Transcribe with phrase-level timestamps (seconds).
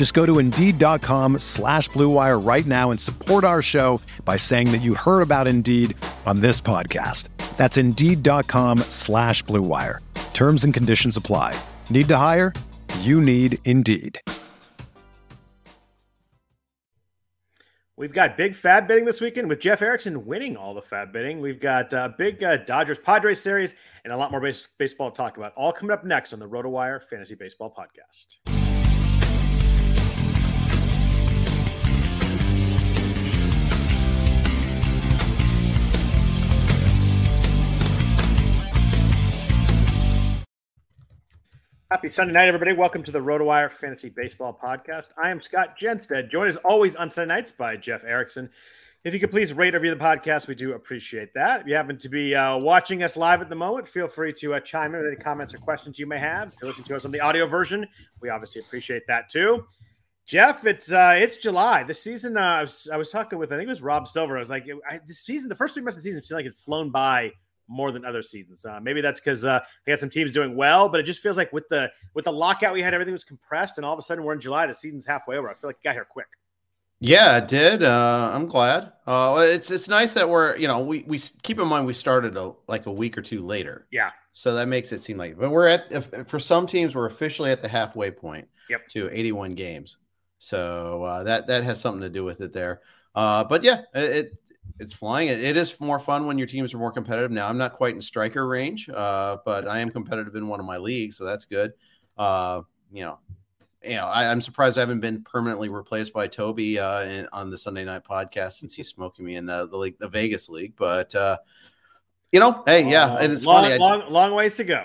[0.00, 4.78] Just go to Indeed.com slash BlueWire right now and support our show by saying that
[4.78, 7.28] you heard about Indeed on this podcast.
[7.58, 9.98] That's Indeed.com slash BlueWire.
[10.32, 11.54] Terms and conditions apply.
[11.90, 12.54] Need to hire?
[13.00, 14.18] You need Indeed.
[17.94, 21.42] We've got big fab bidding this weekend with Jeff Erickson winning all the fab bidding.
[21.42, 25.14] We've got uh, big uh, Dodgers Padres series and a lot more base- baseball to
[25.18, 25.52] talk about.
[25.56, 28.59] All coming up next on the RotoWire Fantasy Baseball Podcast.
[41.92, 42.72] Happy Sunday night, everybody.
[42.72, 45.08] Welcome to the RotoWire Fantasy Baseball Podcast.
[45.20, 48.48] I am Scott Jenstad, joined as always on Sunday nights by Jeff Erickson.
[49.02, 51.62] If you could please rate review the podcast, we do appreciate that.
[51.62, 54.54] If you happen to be uh, watching us live at the moment, feel free to
[54.54, 56.52] uh, chime in with any comments or questions you may have.
[56.52, 57.84] If you're listening to us on the audio version,
[58.20, 59.64] we obviously appreciate that too.
[60.26, 61.82] Jeff, it's uh, it's July.
[61.82, 64.36] This season, uh, I, was, I was talking with I think it was Rob Silver.
[64.36, 66.46] I was like, I, this season, the first three months of the season, seemed like
[66.46, 67.32] it's flown by
[67.70, 68.64] more than other seasons.
[68.64, 71.36] Uh, maybe that's because uh, we got some teams doing well, but it just feels
[71.36, 74.02] like with the with the lockout we had, everything was compressed, and all of a
[74.02, 74.66] sudden we're in July.
[74.66, 75.48] The season's halfway over.
[75.48, 76.26] I feel like it got here quick.
[76.98, 77.82] Yeah, it did.
[77.82, 78.92] Uh, I'm glad.
[79.06, 82.36] Uh, it's it's nice that we're you know we we keep in mind we started
[82.36, 83.86] a, like a week or two later.
[83.90, 84.10] Yeah.
[84.32, 87.50] So that makes it seem like, but we're at if, for some teams we're officially
[87.50, 88.48] at the halfway point.
[88.68, 88.86] Yep.
[88.90, 89.96] To 81 games.
[90.38, 92.82] So uh, that that has something to do with it there.
[93.14, 94.34] Uh, but yeah, it,
[94.78, 95.28] it's flying.
[95.28, 97.30] It, is more fun when your teams are more competitive.
[97.30, 100.66] Now I'm not quite in striker range, uh, but I am competitive in one of
[100.66, 101.72] my leagues, so that's good.
[102.16, 103.18] Uh, you know,
[103.82, 107.50] you know, I, am surprised I haven't been permanently replaced by Toby uh, in, on
[107.50, 110.74] the Sunday Night Podcast since he's smoking me in the the, league, the Vegas league.
[110.76, 111.38] But uh,
[112.30, 113.78] you know, hey, yeah, and it's long, funny.
[113.78, 114.84] Long, long ways to go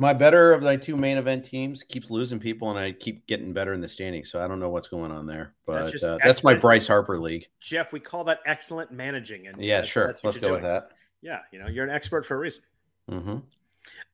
[0.00, 3.52] my better of the two main event teams keeps losing people, and I keep getting
[3.52, 4.30] better in the standings.
[4.30, 7.18] So I don't know what's going on there, but that's, uh, that's my Bryce Harper
[7.18, 7.46] league.
[7.60, 9.46] Jeff, we call that excellent managing.
[9.46, 10.52] And yeah, sure, let's go doing.
[10.52, 10.92] with that.
[11.20, 12.62] Yeah, you know, you're an expert for a reason.
[13.10, 13.36] Mm-hmm.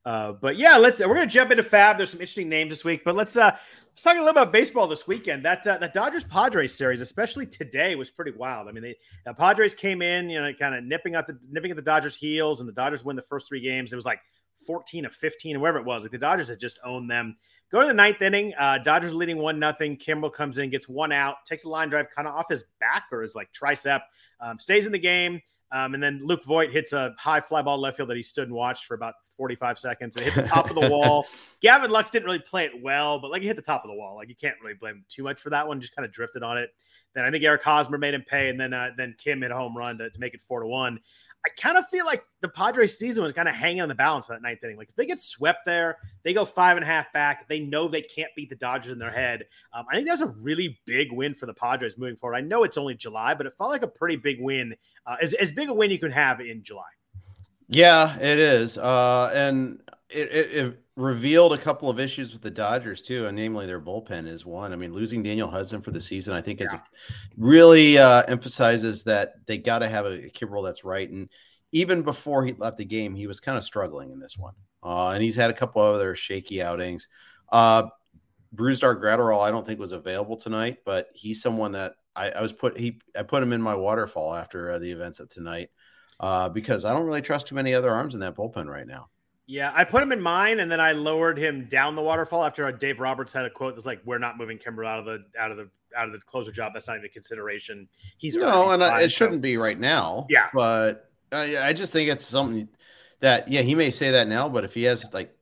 [0.05, 1.99] Uh, but yeah, let's we're gonna jump into Fab.
[1.99, 3.57] There's some interesting names this week, but let's uh
[3.93, 5.45] let's talk a little about baseball this weekend.
[5.45, 8.67] That uh, that Dodgers Padres series, especially today, was pretty wild.
[8.67, 11.71] I mean, the uh, Padres came in, you know, kind of nipping at the nipping
[11.71, 13.93] at the Dodgers' heels, and the Dodgers win the first three games.
[13.93, 14.19] It was like
[14.67, 16.03] 14 of 15, whatever it was.
[16.03, 17.37] Like the Dodgers had just owned them.
[17.71, 18.53] Go to the ninth inning.
[18.59, 19.97] Uh, Dodgers leading one nothing.
[19.97, 23.05] Kimbrel comes in, gets one out, takes a line drive kind of off his back
[23.13, 24.01] or his like tricep,
[24.41, 25.41] um, stays in the game.
[25.73, 28.47] Um, and then Luke Voit hits a high fly ball left field that he stood
[28.47, 31.27] and watched for about 45 seconds and hit the top of the wall.
[31.61, 33.97] Gavin Lux didn't really play it well, but like he hit the top of the
[33.97, 34.15] wall.
[34.15, 35.81] Like you can't really blame him too much for that one.
[35.81, 36.71] Just kind of drifted on it.
[37.15, 39.57] Then I think Eric Hosmer made him pay, and then uh, then Kim hit a
[39.57, 41.01] home run to, to make it four to one.
[41.47, 44.27] I kind of feel like the Padres season was kind of hanging on the balance
[44.27, 44.77] that ninth inning.
[44.77, 47.49] Like if they get swept there, they go five and a half back.
[47.49, 49.45] They know they can't beat the Dodgers in their head.
[49.73, 52.35] Um, I think that's a really big win for the Padres moving forward.
[52.35, 54.75] I know it's only July, but it felt like a pretty big win,
[55.07, 56.83] uh, as, as big a win you can have in July.
[57.69, 58.77] Yeah, it is.
[58.77, 59.81] Uh, and
[60.11, 63.81] it, it, it, revealed a couple of issues with the Dodgers too, and namely their
[63.81, 64.73] bullpen is one.
[64.73, 66.81] I mean, losing Daniel Hudson for the season, I think, is yeah.
[67.37, 71.09] really uh, emphasizes that they got to have a, a Kimbrel that's right.
[71.09, 71.29] And
[71.73, 75.11] even before he left the game, he was kind of struggling in this one, uh,
[75.11, 77.09] and he's had a couple other shaky outings.
[77.53, 77.85] Uh,
[78.55, 82.53] Brusdar Graterol, I don't think was available tonight, but he's someone that I, I was
[82.53, 85.69] put he I put him in my waterfall after uh, the events of tonight
[86.19, 89.11] uh, because I don't really trust too many other arms in that bullpen right now.
[89.49, 92.65] Yeah, I put him in mine, and then I lowered him down the waterfall after
[92.65, 95.25] uh, Dave Roberts had a quote that's like, "We're not moving Kimbrel out of the
[95.39, 96.73] out of the out of the closer job.
[96.75, 97.89] That's not even a consideration."
[98.19, 100.27] He's no, and it shouldn't be right now.
[100.29, 102.69] Yeah, but I, I just think it's something
[103.21, 105.33] that yeah, he may say that now, but if he has like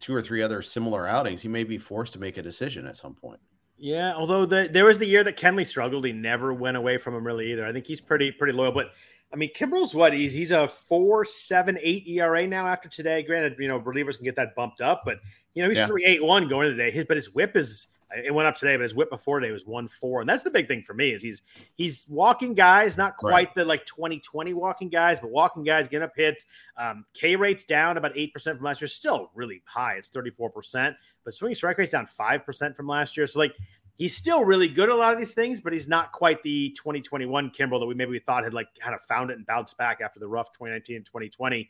[0.00, 2.96] two or three other similar outings, he may be forced to make a decision at
[2.96, 3.38] some point.
[3.76, 7.14] Yeah, although the, there was the year that Kenley struggled, he never went away from
[7.14, 7.64] him really either.
[7.64, 8.90] I think he's pretty pretty loyal, but
[9.32, 13.22] I mean, Kimbrel's what he's he's a four seven eight ERA now after today.
[13.22, 15.20] Granted, you know relievers can get that bumped up, but
[15.54, 15.86] you know he's yeah.
[15.86, 16.90] three eight one going into today.
[16.90, 19.66] His but his WHIP is it went up today, but his WHIP before today was
[19.66, 21.42] one four, and that's the big thing for me is he's
[21.76, 23.54] he's walking guys, not quite right.
[23.54, 26.44] the like twenty twenty walking guys, but walking guys getting up hits.
[26.76, 29.94] Um, K rates down about eight percent from last year, still really high.
[29.94, 33.28] It's thirty four percent, but swinging strike rates down five percent from last year.
[33.28, 33.54] So like
[34.00, 36.70] he's still really good at a lot of these things, but he's not quite the
[36.70, 39.76] 2021 Kimbrel that we maybe we thought had like kind of found it and bounced
[39.76, 41.68] back after the rough 2019 and 2020.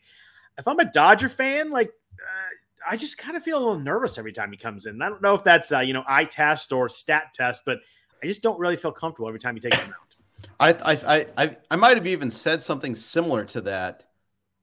[0.57, 4.17] If I'm a Dodger fan, like uh, I just kind of feel a little nervous
[4.17, 5.01] every time he comes in.
[5.01, 7.79] I don't know if that's uh, you know eye test or stat test, but
[8.23, 10.15] I just don't really feel comfortable every time he takes him out.
[10.57, 14.05] I I I I might have even said something similar to that,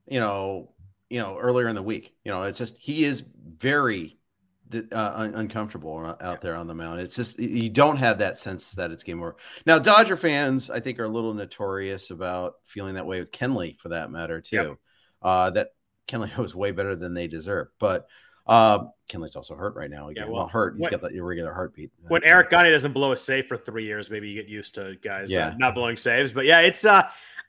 [0.07, 0.71] you know,
[1.11, 2.15] you know, earlier in the week.
[2.25, 4.18] You know, it's just he is very
[4.75, 7.01] uh, un- uncomfortable out there on the mound.
[7.01, 9.37] It's just you don't have that sense that it's game over.
[9.67, 13.79] Now, Dodger fans, I think, are a little notorious about feeling that way with Kenley,
[13.79, 14.57] for that matter, too.
[14.57, 14.77] Yep.
[15.23, 15.69] Uh, that
[16.07, 18.07] Kenley was way better than they deserve, but
[18.47, 20.09] uh, Kenley's also hurt right now.
[20.09, 20.75] Again, yeah, well, well, hurt.
[20.75, 21.91] He's when, got the irregular heartbeat.
[22.09, 24.97] When Eric Gagne doesn't blow a save for three years, maybe you get used to
[25.05, 25.49] guys yeah.
[25.49, 26.33] Uh, not blowing saves.
[26.33, 27.03] But yeah, it's uh,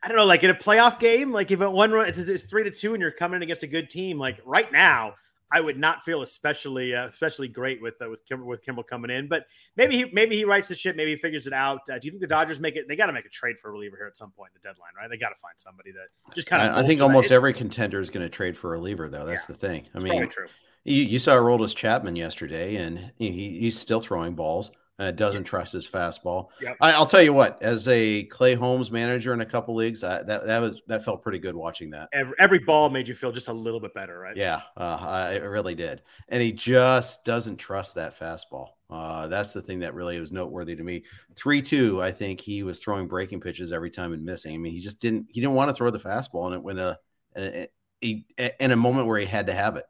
[0.04, 2.44] I don't know, like in a playoff game, like if it one run, it's, it's
[2.44, 5.14] three to two, and you're coming against a good team, like right now
[5.52, 9.10] I would not feel especially uh, especially great with uh, with Kim- with Kimbrel coming
[9.10, 11.82] in, but maybe he maybe he writes the ship, maybe he figures it out.
[11.92, 12.88] Uh, do you think the Dodgers make it?
[12.88, 14.68] They got to make a trade for a reliever here at some point in the
[14.68, 15.10] deadline, right?
[15.10, 16.76] They got to find somebody that just kind of.
[16.76, 19.26] I, I think almost every contender is going to trade for a reliever, though.
[19.26, 19.88] That's yeah, the thing.
[19.96, 20.48] I mean, true.
[20.84, 25.74] You, you saw Aroldis Chapman yesterday, and he, he's still throwing balls and doesn't trust
[25.74, 26.50] his fastball.
[26.62, 26.78] Yep.
[26.82, 30.22] I, will tell you what, as a Clay Holmes manager in a couple leagues, I,
[30.24, 32.10] that that was that felt pretty good watching that.
[32.14, 34.36] Every, every ball made you feel just a little bit better, right?
[34.36, 36.02] Yeah, uh, I really did.
[36.28, 38.68] And he just doesn't trust that fastball.
[38.90, 41.06] Uh, that's the thing that really was noteworthy to me.
[41.36, 44.54] Three two, I think he was throwing breaking pitches every time and missing.
[44.54, 46.78] I mean, he just didn't he didn't want to throw the fastball, and it when
[46.78, 47.00] a,
[47.38, 47.68] a,
[48.04, 49.86] a in a moment where he had to have it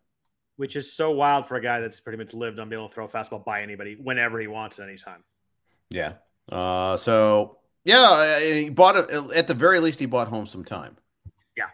[0.60, 2.94] which is so wild for a guy that's pretty much lived on being able to
[2.94, 5.24] throw a fastball by anybody whenever he wants at any time.
[5.90, 6.16] Yeah.
[6.52, 10.00] Uh, so yeah, he bought it at the very least.
[10.00, 10.98] He bought home some time.
[11.56, 11.68] Yeah,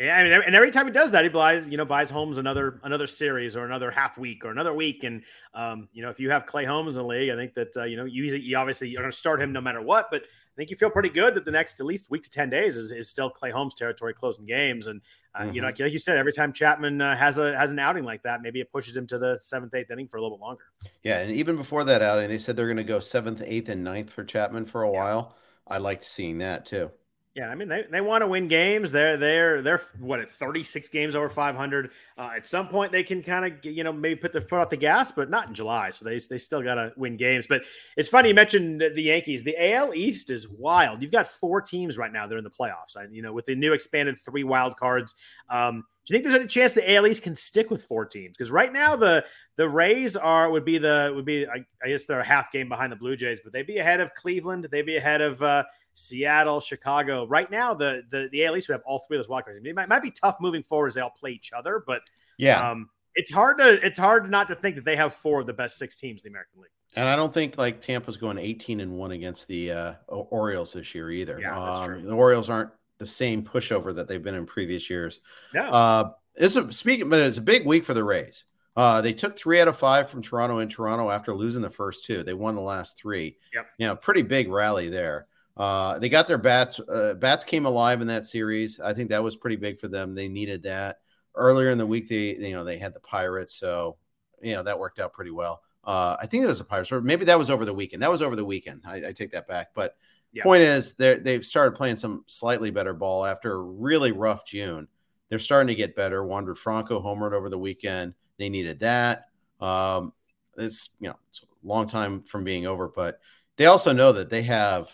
[0.00, 0.16] yeah.
[0.16, 2.80] I mean, and every time he does that, he buys you know buys Holmes another
[2.82, 5.04] another series or another half week or another week.
[5.04, 5.22] And
[5.54, 7.84] um, you know, if you have Clay Holmes in the league, I think that uh,
[7.84, 10.08] you know you, you obviously you're going to start him no matter what.
[10.10, 12.50] But I think you feel pretty good that the next at least week to 10
[12.50, 14.86] days is, is still Clay Holmes territory closing games.
[14.86, 15.00] And,
[15.34, 15.54] uh, mm-hmm.
[15.54, 15.82] you know, mm-hmm.
[15.82, 18.60] like, you said, every time Chapman uh, has a, has an outing like that, maybe
[18.60, 20.64] it pushes him to the seventh, eighth inning for a little bit longer.
[21.02, 21.20] Yeah.
[21.20, 24.10] And even before that outing, they said they're going to go seventh, eighth and ninth
[24.10, 24.98] for Chapman for a yeah.
[24.98, 25.36] while.
[25.66, 26.90] I liked seeing that too.
[27.34, 28.92] Yeah, I mean they, they want to win games.
[28.92, 31.90] They're they're they're what at 36 games over 500.
[32.18, 34.68] Uh, at some point they can kind of you know maybe put their foot off
[34.68, 35.90] the gas, but not in July.
[35.90, 37.46] So they they still got to win games.
[37.48, 37.62] But
[37.96, 39.42] it's funny you mentioned the Yankees.
[39.42, 41.00] The AL East is wild.
[41.00, 42.26] You've got four teams right now.
[42.26, 42.98] They're in the playoffs.
[42.98, 45.14] I, you know with the new expanded three wild cards.
[45.48, 48.36] Um, do you think there's any chance the AL East can stick with four teams?
[48.36, 49.24] Because right now the
[49.56, 52.68] the Rays are would be the would be I, I, guess they're a half game
[52.68, 54.66] behind the Blue Jays, but they'd be ahead of Cleveland.
[54.70, 55.62] They'd be ahead of uh,
[55.94, 57.26] Seattle, Chicago.
[57.26, 59.60] Right now, the the the AL East would have all three of those wild cards.
[59.64, 62.02] It might, might be tough moving forward as they all play each other, but
[62.38, 65.46] yeah, um, it's hard to it's hard not to think that they have four of
[65.46, 66.70] the best six teams in the American League.
[66.94, 70.94] And I don't think like Tampa's going 18 and one against the uh, Orioles this
[70.94, 71.38] year either.
[71.40, 72.04] Yeah, um.
[72.04, 75.20] The Orioles aren't the same pushover that they've been in previous years.
[75.54, 75.70] Yeah.
[75.70, 78.44] Uh, it's a speaking, but it's a big week for the Rays.
[78.74, 82.04] Uh, they took three out of five from Toronto in Toronto after losing the first
[82.04, 82.22] two.
[82.22, 83.36] They won the last three.
[83.54, 83.66] Yep.
[83.78, 85.26] You know, pretty big rally there.
[85.56, 86.80] Uh, they got their bats.
[86.80, 88.80] Uh, bats came alive in that series.
[88.80, 90.14] I think that was pretty big for them.
[90.14, 91.00] They needed that
[91.34, 92.08] earlier in the week.
[92.08, 93.96] They, you know, they had the Pirates, so
[94.42, 95.62] you know that worked out pretty well.
[95.84, 98.02] Uh, I think it was the Pirates, or maybe that was over the weekend.
[98.02, 98.82] That was over the weekend.
[98.86, 99.68] I, I take that back.
[99.74, 99.96] But
[100.32, 100.42] yeah.
[100.42, 104.88] point is, they they've started playing some slightly better ball after a really rough June.
[105.28, 106.24] They're starting to get better.
[106.24, 108.14] Wander Franco homered over the weekend.
[108.38, 109.26] They needed that.
[109.60, 110.12] Um,
[110.56, 113.20] it's you know it's a long time from being over, but
[113.56, 114.88] they also know that they have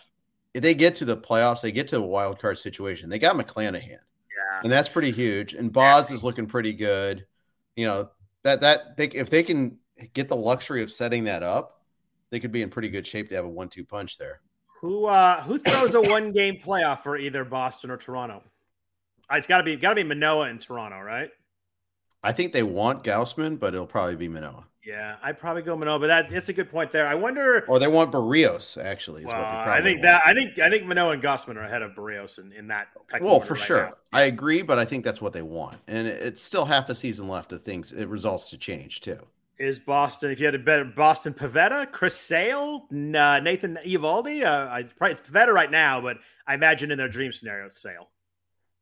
[0.53, 3.09] if they get to the playoffs, they get to a wild card situation.
[3.09, 3.89] They got McClanahan.
[3.89, 4.61] Yeah.
[4.63, 5.53] And that's pretty huge.
[5.53, 6.15] And Baz yeah.
[6.15, 7.25] is looking pretty good.
[7.75, 8.09] You know,
[8.43, 9.77] that that they if they can
[10.13, 11.81] get the luxury of setting that up,
[12.29, 14.41] they could be in pretty good shape to have a one-two punch there.
[14.81, 18.43] Who uh who throws a one game playoff for either Boston or Toronto?
[19.31, 21.29] Uh, it's got to be got to be Manoah in Toronto, right?
[22.23, 24.65] I think they want Gausman, but it'll probably be Manoah.
[24.85, 27.05] Yeah, I'd probably go Manoah, but that it's a good point there.
[27.05, 29.25] I wonder, or they want Berrios actually.
[29.25, 30.03] Well, I think want.
[30.03, 32.87] that I think I think Manoah and Gausman are ahead of Berrios in, in that.
[33.19, 33.93] Well, for right sure, now.
[34.13, 37.27] I agree, but I think that's what they want, and it's still half a season
[37.27, 37.91] left of things.
[37.91, 39.19] It results to change too.
[39.59, 40.31] Is Boston?
[40.31, 45.11] If you had a better Boston Pivetta, Chris Sale, uh, Nathan Eovaldi, uh, I probably
[45.11, 46.17] it's Pivetta right now, but
[46.47, 48.07] I imagine in their dream scenario it's Sale.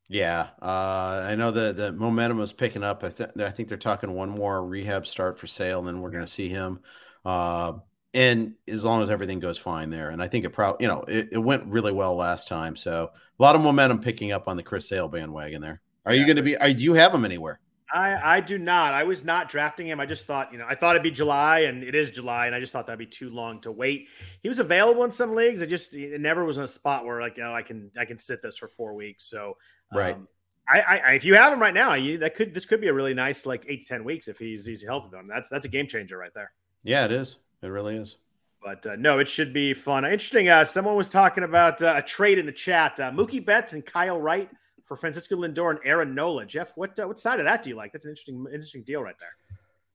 [0.09, 3.03] Yeah, uh, I know the the momentum is picking up.
[3.03, 6.11] I, th- I think they're talking one more rehab start for Sale, and then we're
[6.11, 6.79] going to see him.
[7.25, 7.73] Uh,
[8.13, 11.01] and as long as everything goes fine there, and I think it probably you know
[11.01, 14.55] it, it, went really well last time, so a lot of momentum picking up on
[14.55, 15.81] the Chris Sale bandwagon there.
[16.05, 16.55] Are yeah, you going to be?
[16.57, 17.59] Are, do you have him anywhere?
[17.93, 18.93] I I do not.
[18.93, 19.99] I was not drafting him.
[19.99, 22.55] I just thought you know I thought it'd be July, and it is July, and
[22.55, 24.07] I just thought that'd be too long to wait.
[24.41, 25.61] He was available in some leagues.
[25.61, 28.05] It just it never was in a spot where like you know I can I
[28.05, 29.29] can sit this for four weeks.
[29.29, 29.57] So
[29.93, 30.15] right.
[30.15, 30.27] Um,
[30.69, 32.93] I, I, if you have him right now, you, that could this could be a
[32.93, 35.07] really nice like eight to ten weeks if he's he's healthy.
[35.11, 36.51] Though that's that's a game changer right there.
[36.83, 37.37] Yeah, it is.
[37.61, 38.17] It really is.
[38.61, 40.03] But uh, no, it should be fun.
[40.03, 40.49] Interesting.
[40.49, 42.99] Uh, someone was talking about uh, a trade in the chat.
[42.99, 44.49] Uh, Mookie Betts and Kyle Wright
[44.83, 46.45] for Francisco Lindor and Aaron Nola.
[46.45, 47.93] Jeff, what uh, what side of that do you like?
[47.93, 49.35] That's an interesting interesting deal right there.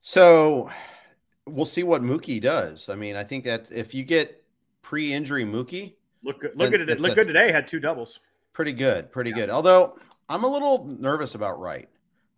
[0.01, 0.71] So
[1.47, 2.89] we'll see what Mookie does.
[2.89, 4.43] I mean, I think that if you get
[4.81, 5.95] pre-injury Mookie,
[6.25, 6.53] look good.
[6.57, 7.01] Look at it.
[7.01, 7.53] Look good today.
[7.53, 8.21] Had two doubles.
[8.53, 9.11] Pretty good.
[9.11, 9.37] Pretty yeah.
[9.37, 9.51] good.
[9.51, 11.89] Although I'm a little nervous about Wright.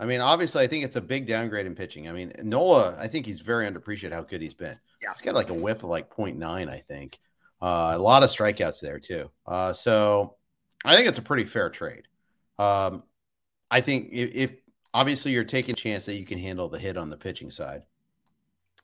[0.00, 2.08] I mean, obviously, I think it's a big downgrade in pitching.
[2.08, 4.78] I mean, Nola, I think he's very underappreciated how good he's been.
[5.00, 5.10] Yeah.
[5.12, 7.18] He's got like a whip of like 0.9, I think.
[7.62, 9.30] Uh, a lot of strikeouts there, too.
[9.46, 10.36] Uh, so
[10.84, 12.08] I think it's a pretty fair trade.
[12.58, 13.04] Um,
[13.70, 14.52] I think if, if
[14.92, 17.84] obviously you're taking a chance that you can handle the hit on the pitching side.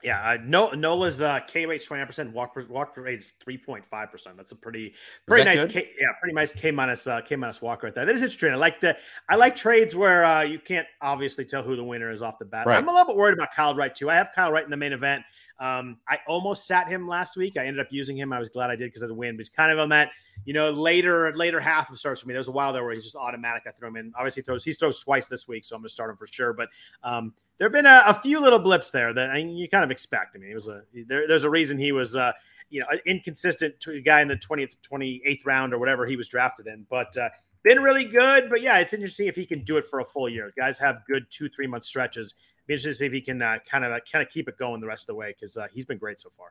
[0.03, 3.59] Yeah, uh, no, Nola's uh, K rate twenty nine percent, walk walk rate is three
[3.59, 4.37] point five percent.
[4.37, 4.95] That's a pretty
[5.27, 8.07] pretty nice K, yeah, pretty nice K minus uh, K minus walk right there.
[8.07, 8.53] That is interesting.
[8.53, 8.97] I like the
[9.29, 12.47] I like trades where uh, you can't obviously tell who the winner is off the
[12.47, 12.67] bat.
[12.67, 12.79] Right.
[12.79, 14.09] I'm a little bit worried about Kyle Wright too.
[14.09, 15.23] I have Kyle Wright in the main event.
[15.61, 17.59] Um, I almost sat him last week.
[17.59, 18.33] I ended up using him.
[18.33, 19.37] I was glad I did because of the win.
[19.37, 20.11] But he's kind of on that,
[20.47, 22.33] you know, later later half of starts for me.
[22.33, 23.65] There was a while there where he's just automatic.
[23.67, 24.13] I throw him in.
[24.17, 26.27] Obviously, he throws he throws twice this week, so I'm going to start him for
[26.27, 26.55] sure.
[26.55, 26.71] But
[27.03, 29.91] um, there have been a, a, few little blips there that I you kind of
[29.91, 30.35] expect.
[30.35, 32.33] I mean, it was a there, there's a reason he was uh,
[32.71, 33.75] you know an inconsistent
[34.05, 37.15] guy in the 20th 28th round or whatever he was drafted in, but.
[37.17, 37.29] Uh,
[37.63, 40.31] been really good, but yeah, it's interesting if he can do it for a full
[40.31, 40.51] year.
[40.57, 42.35] Guys have good two, three month stretches
[42.67, 44.57] be interested to see if he can uh, kind of uh, kind of keep it
[44.59, 46.49] going the rest of the way because uh, he's been great so far.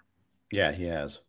[0.51, 1.19] Yeah, he has.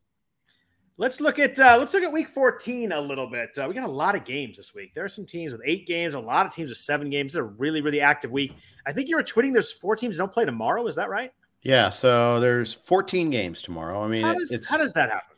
[0.97, 3.57] Let's look at uh, let's look at week 14 a little bit.
[3.57, 4.93] Uh, we got a lot of games this week.
[4.95, 7.33] There are some teams with eight games, a lot of teams with seven games.
[7.33, 8.53] It's a really really active week.
[8.87, 9.53] I think you were tweeting.
[9.53, 10.87] There's four teams don't play tomorrow.
[10.87, 11.33] Is that right?
[11.63, 11.91] Yeah.
[11.91, 14.03] So there's 14 games tomorrow.
[14.03, 15.37] I mean, how does, how does that happen?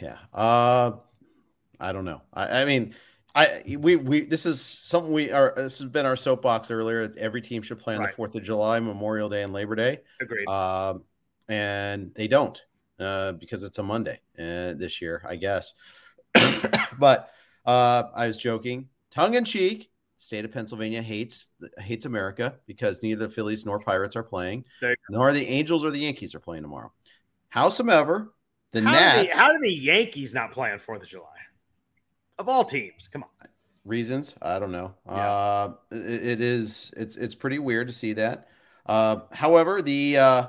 [0.00, 0.16] Yeah.
[0.32, 0.92] Uh,
[1.78, 2.22] I don't know.
[2.32, 2.94] I, I mean,
[3.34, 7.12] I we we this is something we are this has been our soapbox earlier.
[7.16, 8.10] Every team should play on right.
[8.10, 10.00] the Fourth of July, Memorial Day, and Labor Day.
[10.20, 10.48] Agreed.
[10.48, 11.04] Um,
[11.48, 12.60] and they don't
[12.98, 15.72] uh, because it's a Monday uh, this year, I guess.
[16.98, 17.30] but
[17.64, 19.90] uh, I was joking, tongue in cheek.
[20.16, 24.64] State of Pennsylvania hates hates America because neither the Phillies nor Pirates are playing,
[25.08, 26.92] nor the Angels or the Yankees are playing tomorrow.
[27.48, 28.34] Howsoever,
[28.72, 29.22] the how Nats.
[29.22, 31.26] Do the, how do the Yankees not play on Fourth of July?
[32.40, 33.08] Of all teams.
[33.08, 33.48] Come on.
[33.84, 34.34] Reasons?
[34.42, 34.94] I don't know.
[35.06, 35.12] Yeah.
[35.12, 36.92] Uh, it, it is.
[36.96, 38.48] It's it's pretty weird to see that.
[38.86, 40.46] Uh, however, the uh,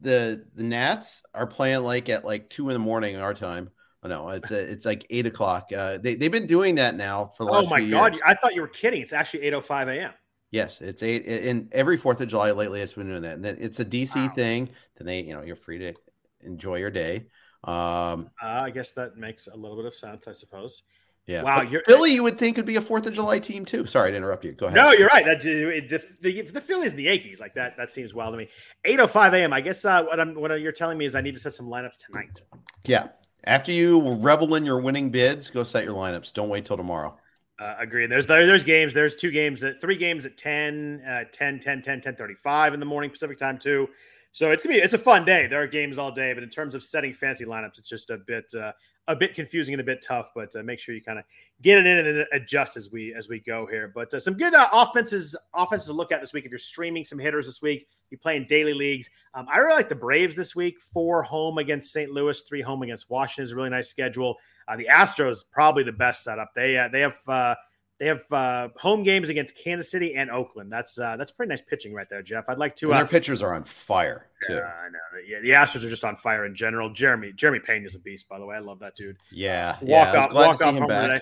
[0.00, 3.70] the the Nats are playing like at like two in the morning our time.
[4.04, 5.70] Oh, no, it's a, it's like eight o'clock.
[5.76, 7.66] Uh, they they've been doing that now for the last.
[7.66, 8.12] Oh my god!
[8.12, 8.22] Years.
[8.24, 9.02] I thought you were kidding.
[9.02, 10.12] It's actually eight o oh five a.m.
[10.50, 11.26] Yes, it's eight.
[11.26, 13.36] And every Fourth of July lately, it's been doing that.
[13.36, 14.28] And it's a DC wow.
[14.34, 14.70] thing.
[14.96, 15.94] Then they, you know, you're free to
[16.40, 17.26] enjoy your day.
[17.64, 20.84] Um, uh, I guess that makes a little bit of sense, I suppose.
[21.28, 21.42] Yeah.
[21.42, 21.60] Wow.
[21.60, 23.84] You're, Philly, you would think would be a Fourth of July team too.
[23.84, 24.52] Sorry to interrupt you.
[24.52, 24.76] Go ahead.
[24.76, 25.26] No, you're right.
[25.26, 27.76] That the, the, the Phillies and the Yankees like that.
[27.76, 28.48] That seems wild to me.
[28.86, 29.52] 8:05 a.m.
[29.52, 31.66] I guess uh, what I'm what you're telling me is I need to set some
[31.66, 32.42] lineups tonight.
[32.86, 33.08] Yeah.
[33.44, 36.32] After you revel in your winning bids, go set your lineups.
[36.32, 37.18] Don't wait till tomorrow.
[37.60, 38.06] Uh, agree.
[38.06, 38.94] There's there's games.
[38.94, 42.80] There's two games at three games at 10, uh, 10, 10, 10, 10, 35 in
[42.80, 43.86] the morning Pacific time too.
[44.32, 45.46] So it's gonna be it's a fun day.
[45.46, 48.16] There are games all day, but in terms of setting fancy lineups, it's just a
[48.16, 48.72] bit uh,
[49.08, 51.24] a bit confusing and a bit tough, but uh, make sure you kind of
[51.62, 53.90] get it in and adjust as we as we go here.
[53.92, 56.44] But uh, some good uh, offenses offenses to look at this week.
[56.44, 59.08] If you're streaming some hitters this week, you play in daily leagues.
[59.34, 60.80] Um, I really like the Braves this week.
[60.80, 62.10] Four home against St.
[62.12, 64.36] Louis, three home against Washington is a really nice schedule.
[64.68, 66.50] Uh, the Astros probably the best setup.
[66.54, 67.54] They uh, they have uh,
[67.98, 70.70] they have uh, home games against Kansas City and Oakland.
[70.70, 72.44] That's uh, that's pretty nice pitching right there, Jeff.
[72.48, 72.92] I'd like to.
[72.92, 74.54] Uh, their pitchers are on fire too.
[74.54, 74.98] Yeah, I know.
[75.26, 76.90] Yeah, the Astros are just on fire in general.
[76.90, 78.56] Jeremy Jeremy Pena is a beast, by the way.
[78.56, 79.16] I love that dude.
[79.32, 81.20] Yeah, walk yeah, off, walk off home today.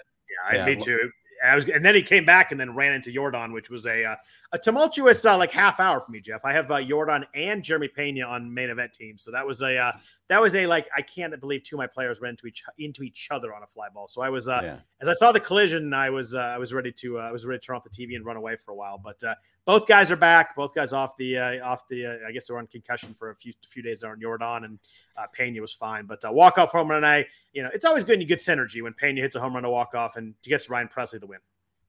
[0.52, 1.10] Yeah, yeah, me too.
[1.44, 4.04] I was, and then he came back and then ran into Yordan, which was a
[4.04, 4.16] uh,
[4.56, 6.44] a tumultuous uh, like half hour for me, Jeff.
[6.44, 9.76] I have uh, Yordan and Jeremy Pena on main event teams, so that was a
[9.76, 9.92] uh,
[10.28, 13.02] that was a like I can't believe two of my players ran into each into
[13.02, 14.08] each other on a fly ball.
[14.08, 14.76] So I was uh, yeah.
[15.00, 17.44] as I saw the collision, I was uh, I was ready to uh, I was
[17.44, 18.98] ready to turn off the TV and run away for a while.
[18.98, 19.34] But uh,
[19.64, 20.56] both guys are back.
[20.56, 23.30] Both guys off the uh, off the uh, I guess they were on concussion for
[23.30, 24.78] a few few days there on Yordan and
[25.16, 26.06] uh, Pena was fine.
[26.06, 28.38] But uh, walk off home run, I you know it's always good and you get
[28.38, 31.26] synergy when Pena hits a home run to walk off and gets Ryan Pressly the
[31.26, 31.38] win.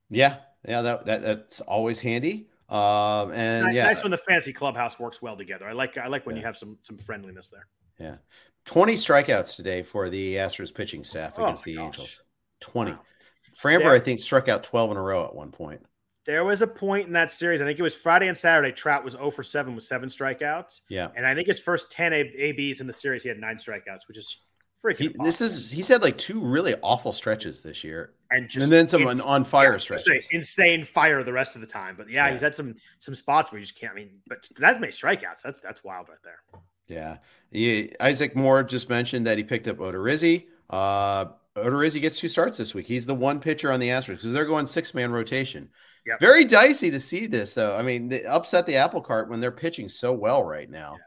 [0.09, 2.49] Yeah, Yeah, that, that that's always handy.
[2.69, 5.67] Um, and nice, yeah, nice when the fancy clubhouse works well together.
[5.67, 6.41] I like I like when yeah.
[6.41, 7.67] you have some some friendliness there.
[7.99, 8.15] Yeah,
[8.65, 11.85] twenty strikeouts today for the Astros pitching staff oh against the gosh.
[11.85, 12.21] Angels.
[12.59, 12.91] Twenty.
[12.91, 12.99] Wow.
[13.61, 15.81] Framber, there, I think, struck out twelve in a row at one point.
[16.25, 17.61] There was a point in that series.
[17.61, 18.73] I think it was Friday and Saturday.
[18.73, 20.81] Trout was 0 for 7 with seven strikeouts.
[20.89, 21.07] Yeah.
[21.15, 24.17] And I think his first 10 ABs in the series, he had nine strikeouts, which
[24.17, 24.41] is
[24.83, 24.97] freaking.
[24.97, 28.73] He, this is he's had like two really awful stretches this year, and just and
[28.73, 30.19] then some on fire yeah.
[30.31, 33.51] Insane fire the rest of the time, but yeah, yeah, he's had some some spots
[33.51, 33.93] where you just can't.
[33.93, 35.41] I mean, but that's many strikeouts.
[35.43, 36.61] That's that's wild right there.
[36.87, 37.17] Yeah,
[37.51, 40.45] he, Isaac Moore just mentioned that he picked up Odorizzi.
[40.69, 42.87] Uh, Odorizzi gets two starts this week.
[42.87, 45.69] He's the one pitcher on the Astros because they're going six man rotation.
[46.05, 46.19] Yep.
[46.21, 47.75] Very dicey to see this though.
[47.75, 50.93] I mean, they upset the apple cart when they're pitching so well right now.
[50.97, 51.03] Yeah.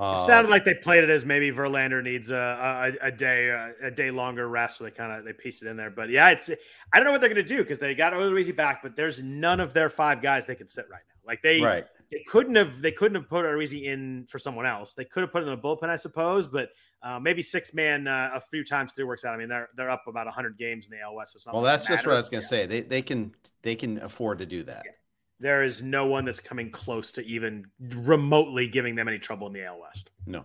[0.00, 3.72] It sounded like they played it as maybe Verlander needs a, a, a day a,
[3.82, 5.90] a, day longer rest, so they kind of they pieced it in there.
[5.90, 6.50] But yeah, it's
[6.92, 9.22] I don't know what they're going to do because they got Odorizzi back, but there's
[9.22, 11.20] none of their five guys they could sit right now.
[11.26, 11.84] Like they right.
[12.10, 14.94] they couldn't have they couldn't have put Odorizzi in for someone else.
[14.94, 16.70] They could have put in the bullpen, I suppose, but
[17.02, 19.34] uh, maybe six man uh, a few times through works out.
[19.34, 21.38] I mean, they're they're up about 100 games in the AL West.
[21.38, 22.66] So well, that's just what I was going to say.
[22.66, 24.82] They they can they can afford to do that.
[24.84, 24.92] Yeah.
[25.40, 29.52] There is no one that's coming close to even remotely giving them any trouble in
[29.52, 30.10] the AL West.
[30.26, 30.44] No.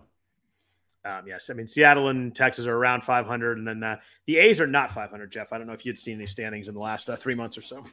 [1.04, 4.60] Um, yes, I mean Seattle and Texas are around 500, and then uh, the A's
[4.60, 5.30] are not 500.
[5.30, 7.56] Jeff, I don't know if you'd seen these standings in the last uh, three months
[7.56, 7.84] or so.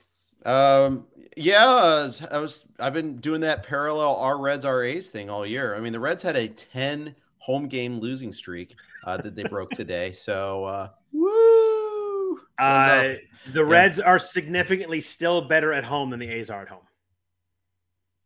[0.46, 1.06] Um,
[1.38, 2.66] yeah, I was.
[2.80, 5.76] I've been doing that parallel our Reds our A's thing all year.
[5.76, 9.70] I mean, the Reds had a 10 home game losing streak uh, that they broke
[9.72, 10.14] today.
[10.24, 12.40] So, uh, woo!
[12.58, 13.16] Uh,
[13.52, 16.84] the Reds are significantly still better at home than the A's are at home.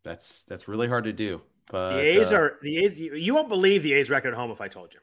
[0.08, 1.42] That's that's really hard to do.
[1.70, 2.98] But the A's uh, are the A's.
[2.98, 5.02] You, won't believe the A's record at home if I told you.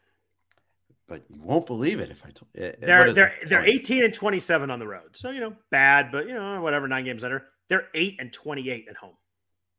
[1.07, 2.49] But you won't believe it if I told.
[2.55, 2.73] you.
[2.81, 5.11] they're they're they're 18 and 27 on the road.
[5.13, 6.89] So you know, bad, but you know, whatever.
[6.89, 7.45] Nine games under.
[7.69, 9.13] They're eight and 28 at home.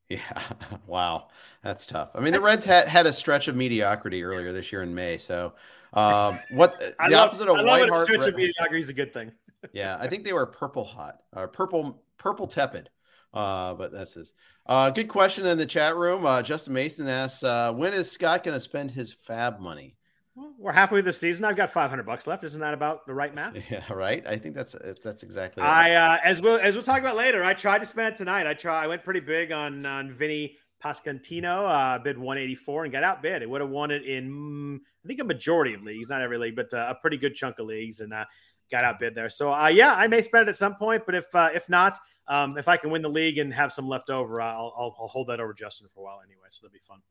[0.09, 0.19] Yeah,
[0.87, 1.29] wow,
[1.63, 2.11] that's tough.
[2.13, 5.17] I mean, the Reds had had a stretch of mediocrity earlier this year in May.
[5.17, 5.53] So,
[5.93, 8.05] um, what the love, opposite of I White Hart?
[8.05, 9.31] Stretch of mediocrity is a good thing.
[9.73, 12.91] yeah, I think they were purple hot or purple purple tepid.
[13.35, 14.33] Uh, but that's his.
[14.65, 16.25] Uh, good question in the chat room.
[16.25, 19.95] Uh, Justin Mason asks, uh, when is Scott going to spend his fab money?
[20.35, 21.45] Well, we're halfway through the season.
[21.45, 22.43] I've got 500 bucks left.
[22.43, 23.55] Isn't that about the right math?
[23.69, 24.25] Yeah, right.
[24.27, 25.63] I think that's that's exactly.
[25.63, 27.43] I uh, as we'll as we'll talk about later.
[27.43, 28.45] I tried to spend it tonight.
[28.45, 28.83] I try.
[28.83, 31.69] I went pretty big on on Vinny Pasquantino.
[31.69, 33.43] Uh, bid 184 and got outbid.
[33.43, 36.55] It would have won it in I think a majority of leagues, not every league,
[36.55, 38.25] but uh, a pretty good chunk of leagues, and uh,
[38.71, 39.29] got outbid there.
[39.29, 41.97] So uh, yeah, I may spend it at some point, but if uh, if not,
[42.27, 45.07] um, if I can win the league and have some left over, I'll, I'll, I'll
[45.07, 46.47] hold that over Justin for a while anyway.
[46.49, 47.01] So that'll be fun.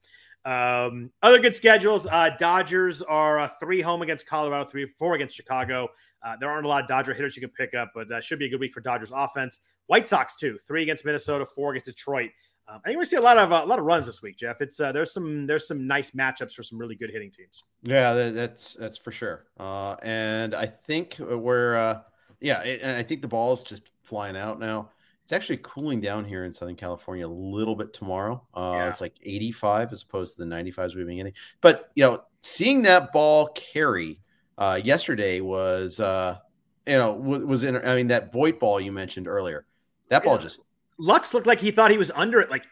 [0.47, 2.07] Um, other good schedules.
[2.11, 5.89] Uh, Dodgers are uh, three home against Colorado, three four against Chicago.
[6.23, 8.39] Uh, there aren't a lot of Dodger hitters you can pick up, but that should
[8.39, 9.61] be a good week for Dodgers offense.
[9.87, 12.31] White Sox too, three against Minnesota, four against Detroit.
[12.67, 14.37] Um, I think we see a lot of uh, a lot of runs this week,
[14.37, 14.61] Jeff.
[14.61, 17.65] It's uh, there's some there's some nice matchups for some really good hitting teams.
[17.83, 19.47] Yeah, that, that's that's for sure.
[19.61, 22.01] Uh, and I think we're uh,
[22.41, 24.91] yeah, it, and I think the ball is just flying out now.
[25.25, 28.47] It's actually cooling down here in Southern California a little bit tomorrow.
[28.55, 28.89] Uh, yeah.
[28.91, 31.33] It's like 85 as opposed to the 95s we've been getting.
[31.63, 34.21] But you know, seeing that ball carry
[34.59, 36.39] uh, yesterday was uh,
[36.87, 37.77] you know was in.
[37.77, 39.67] I mean, that Voit ball you mentioned earlier,
[40.09, 40.43] that ball yeah.
[40.43, 40.65] just
[40.99, 42.65] Lux looked like he thought he was under it, like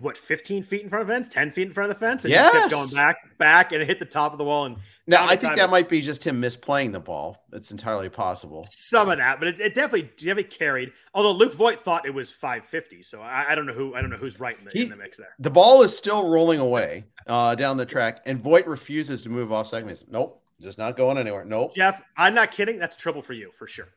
[0.00, 2.24] what, 15 feet in front of the fence, 10 feet in front of the fence,
[2.24, 2.52] and yes.
[2.52, 4.64] kept going back, back, and it hit the top of the wall.
[4.64, 7.44] And now I think that might be just him misplaying the ball.
[7.52, 8.64] It's entirely possible.
[8.70, 10.92] Some of that, but it, it definitely, definitely carried.
[11.12, 14.10] Although Luke Voit thought it was 550, so I, I don't know who I don't
[14.10, 15.34] know who's right in the, he, in the mix there.
[15.38, 19.52] The ball is still rolling away uh, down the track, and Voit refuses to move
[19.52, 20.04] off segments.
[20.08, 21.44] Nope, just not going anywhere.
[21.44, 21.74] Nope.
[21.74, 22.78] Jeff, I'm not kidding.
[22.78, 23.88] That's trouble for you for sure.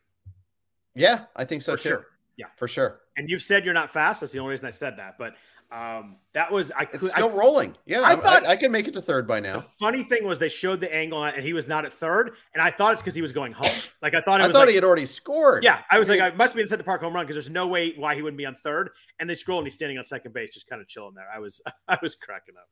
[0.93, 1.89] Yeah, I think so for too.
[1.89, 2.07] Sure.
[2.37, 3.01] Yeah, for sure.
[3.17, 4.21] And you've said you're not fast.
[4.21, 5.17] That's the only reason I said that.
[5.17, 5.35] But
[5.71, 7.75] um, that was I could it's still I, rolling.
[7.85, 9.55] Yeah, I thought I, I, can make it to third by now.
[9.55, 12.61] The funny thing was they showed the angle and he was not at third, and
[12.61, 13.71] I thought it's because he was going home.
[14.01, 15.63] Like I thought it I thought like, he had already scored.
[15.63, 17.35] Yeah, I was I mean, like I must be inside the park home run because
[17.35, 18.91] there's no way why he wouldn't be on third.
[19.19, 21.27] And they scroll and he's standing on second base, just kind of chilling there.
[21.33, 22.69] I was I was cracking up.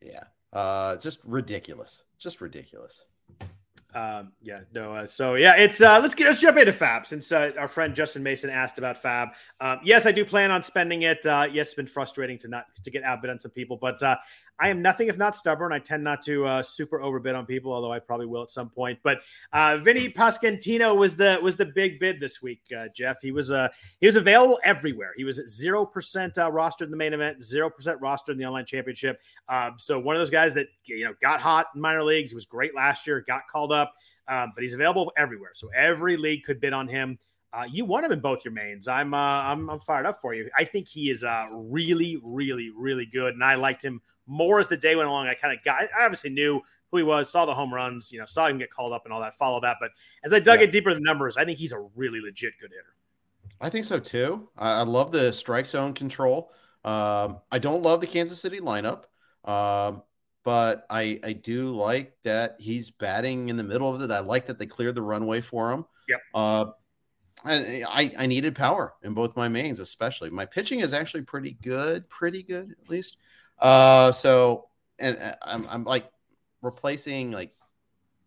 [0.00, 3.02] Yeah, uh, just ridiculous, just ridiculous.
[3.96, 4.94] Um, yeah, no.
[4.94, 7.94] Uh, so yeah, it's uh, let's get let's jump into Fab since uh, our friend
[7.94, 9.30] Justin Mason asked about Fab.
[9.58, 11.24] Um, yes, I do plan on spending it.
[11.24, 14.16] Uh, yes, it's been frustrating to not to get outbid on some people, but uh,
[14.58, 15.72] I am nothing if not stubborn.
[15.72, 18.70] I tend not to uh, super overbid on people, although I probably will at some
[18.70, 18.98] point.
[19.02, 19.18] But
[19.52, 23.20] uh, Vinny Pasquantino was the was the big bid this week, uh, Jeff.
[23.20, 23.68] He was uh,
[24.00, 25.12] he was available everywhere.
[25.16, 28.46] He was zero percent uh, rostered in the main event, zero percent rostered in the
[28.46, 29.20] online championship.
[29.48, 32.30] Um, so one of those guys that you know got hot in minor leagues.
[32.30, 33.94] He was great last year, got called up,
[34.28, 35.50] um, but he's available everywhere.
[35.54, 37.18] So every league could bid on him.
[37.52, 38.86] Uh, you want him in both your mains.
[38.86, 40.50] I'm, uh, I'm I'm fired up for you.
[40.56, 44.68] I think he is uh, really, really, really good, and I liked him more as
[44.68, 45.28] the day went along.
[45.28, 45.82] I kind of got.
[45.96, 46.60] I obviously knew
[46.90, 49.12] who he was, saw the home runs, you know, saw him get called up and
[49.12, 49.76] all that, follow that.
[49.80, 49.90] But
[50.24, 50.66] as I dug yeah.
[50.66, 52.94] it deeper in the numbers, I think he's a really legit good hitter.
[53.60, 54.48] I think so too.
[54.56, 56.52] I, I love the strike zone control.
[56.84, 59.04] Um, I don't love the Kansas City lineup,
[59.44, 60.02] um,
[60.44, 64.10] but I I do like that he's batting in the middle of it.
[64.12, 65.84] I like that they cleared the runway for him.
[66.08, 66.20] Yep.
[66.34, 66.66] Uh,
[67.44, 70.30] and I, I needed power in both my mains, especially.
[70.30, 73.16] My pitching is actually pretty good, pretty good at least.
[73.58, 76.10] Uh, so and uh, I'm, I'm like
[76.62, 77.52] replacing like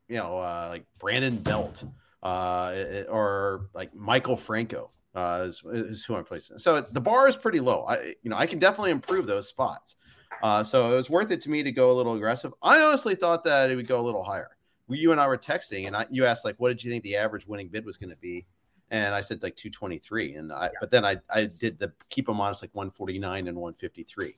[0.07, 1.83] you know uh, like Brandon Belt
[2.23, 6.57] uh, or like Maikel Franco uh, is, is who I'm placing.
[6.57, 7.85] So the bar is pretty low.
[7.87, 9.95] I you know I can definitely improve those spots.
[10.41, 12.53] Uh, so it was worth it to me to go a little aggressive.
[12.61, 14.51] I honestly thought that it would go a little higher.
[14.87, 17.15] You and I were texting, and I, you asked like, "What did you think the
[17.15, 18.47] average winning bid was going to be?"
[18.89, 20.69] And I said like 223, and I, yeah.
[20.79, 24.35] but then I I did the keep them honest like 149 and 153.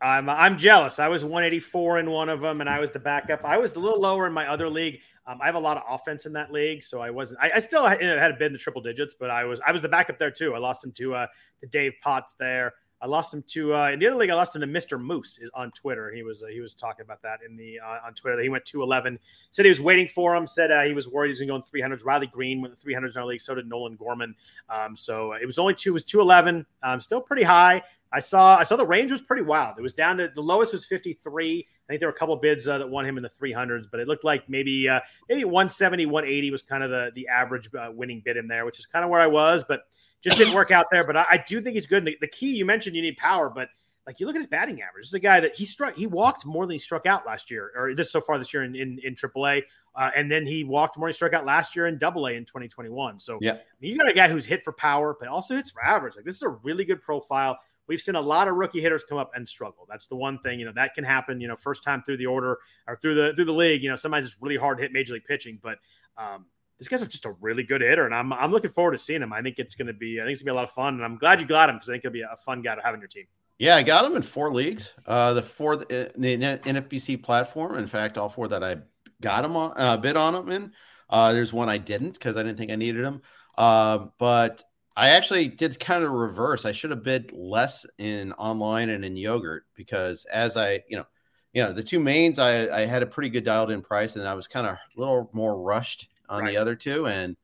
[0.00, 0.98] I'm I'm jealous.
[0.98, 3.44] I was 184 in one of them, and I was the backup.
[3.44, 5.00] I was a little lower in my other league.
[5.26, 7.40] Um, I have a lot of offense in that league, so I wasn't.
[7.42, 9.88] I, I still had, had in the triple digits, but I was I was the
[9.88, 10.54] backup there too.
[10.54, 11.26] I lost him to uh
[11.60, 12.74] to Dave Potts there.
[13.00, 14.30] I lost him to uh, in the other league.
[14.30, 15.00] I lost him to Mr.
[15.00, 16.10] Moose on Twitter.
[16.12, 18.40] He was uh, he was talking about that in the uh, on Twitter.
[18.40, 19.18] He went two eleven.
[19.50, 20.46] Said he was waiting for him.
[20.46, 22.04] Said uh, he was worried he was going three hundreds.
[22.04, 23.40] Riley Greene went three hundreds in our league.
[23.40, 24.34] So did Nolan Gorman.
[24.70, 25.90] Um, so it was only two.
[25.90, 26.64] It was two eleven.
[26.82, 27.82] Um, still pretty high.
[28.12, 29.76] I saw I saw the range was pretty wild.
[29.78, 31.66] It was down to the lowest was 53.
[31.68, 34.00] I think there were a couple bids uh, that won him in the 300s, but
[34.00, 37.90] it looked like maybe uh, maybe 170, 180 was kind of the the average uh,
[37.92, 39.82] winning bid in there, which is kind of where I was, but
[40.22, 41.04] just didn't work out there.
[41.04, 42.04] But I, I do think he's good.
[42.04, 43.68] The, the, key you mentioned, you need power, but
[44.06, 45.04] like you look at his batting average.
[45.04, 45.96] This is a guy that he struck.
[45.96, 48.62] He walked more than he struck out last year, or this so far this year
[48.62, 49.62] in in, in AAA,
[49.94, 52.32] uh, and then he walked more than he struck out last year in Double A
[52.32, 53.18] in 2021.
[53.18, 56.14] So yeah, you got a guy who's hit for power, but also hits for average.
[56.14, 59.18] Like this is a really good profile we've seen a lot of rookie hitters come
[59.18, 59.86] up and struggle.
[59.88, 62.26] That's the one thing, you know, that can happen, you know, first time through the
[62.26, 64.92] order or through the through the league, you know, sometimes it's really hard to hit
[64.92, 65.78] major league pitching, but
[66.18, 66.46] um,
[66.78, 69.22] this guy's are just a really good hitter, and I'm I'm looking forward to seeing
[69.22, 69.32] him.
[69.32, 70.72] I think it's going to be I think it's going to be a lot of
[70.72, 72.74] fun, and I'm glad you got him because I think it'll be a fun guy
[72.74, 73.24] to have on your team.
[73.58, 74.92] Yeah, I got him in four leagues.
[75.06, 77.78] Uh, the four the, the NFBC platform.
[77.78, 78.78] In fact, all four that I
[79.22, 80.72] got him on uh, bid on him in.
[81.08, 83.22] Uh, there's one I didn't because I didn't think I needed him.
[83.56, 84.62] Uh, but
[84.96, 86.64] I actually did kind of reverse.
[86.64, 91.04] I should have bid less in online and in yogurt because as I, you know,
[91.52, 94.26] you know, the two mains I, I had a pretty good dialed in price and
[94.26, 96.50] I was kind of a little more rushed on right.
[96.50, 97.06] the other two.
[97.06, 97.36] And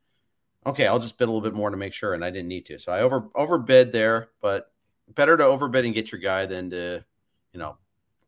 [0.65, 2.15] okay, I'll just bid a little bit more to make sure.
[2.15, 2.79] And I didn't need to.
[2.79, 4.71] So I over overbid there, but
[5.15, 7.05] better to overbid and get your guy than to,
[7.53, 7.77] you know,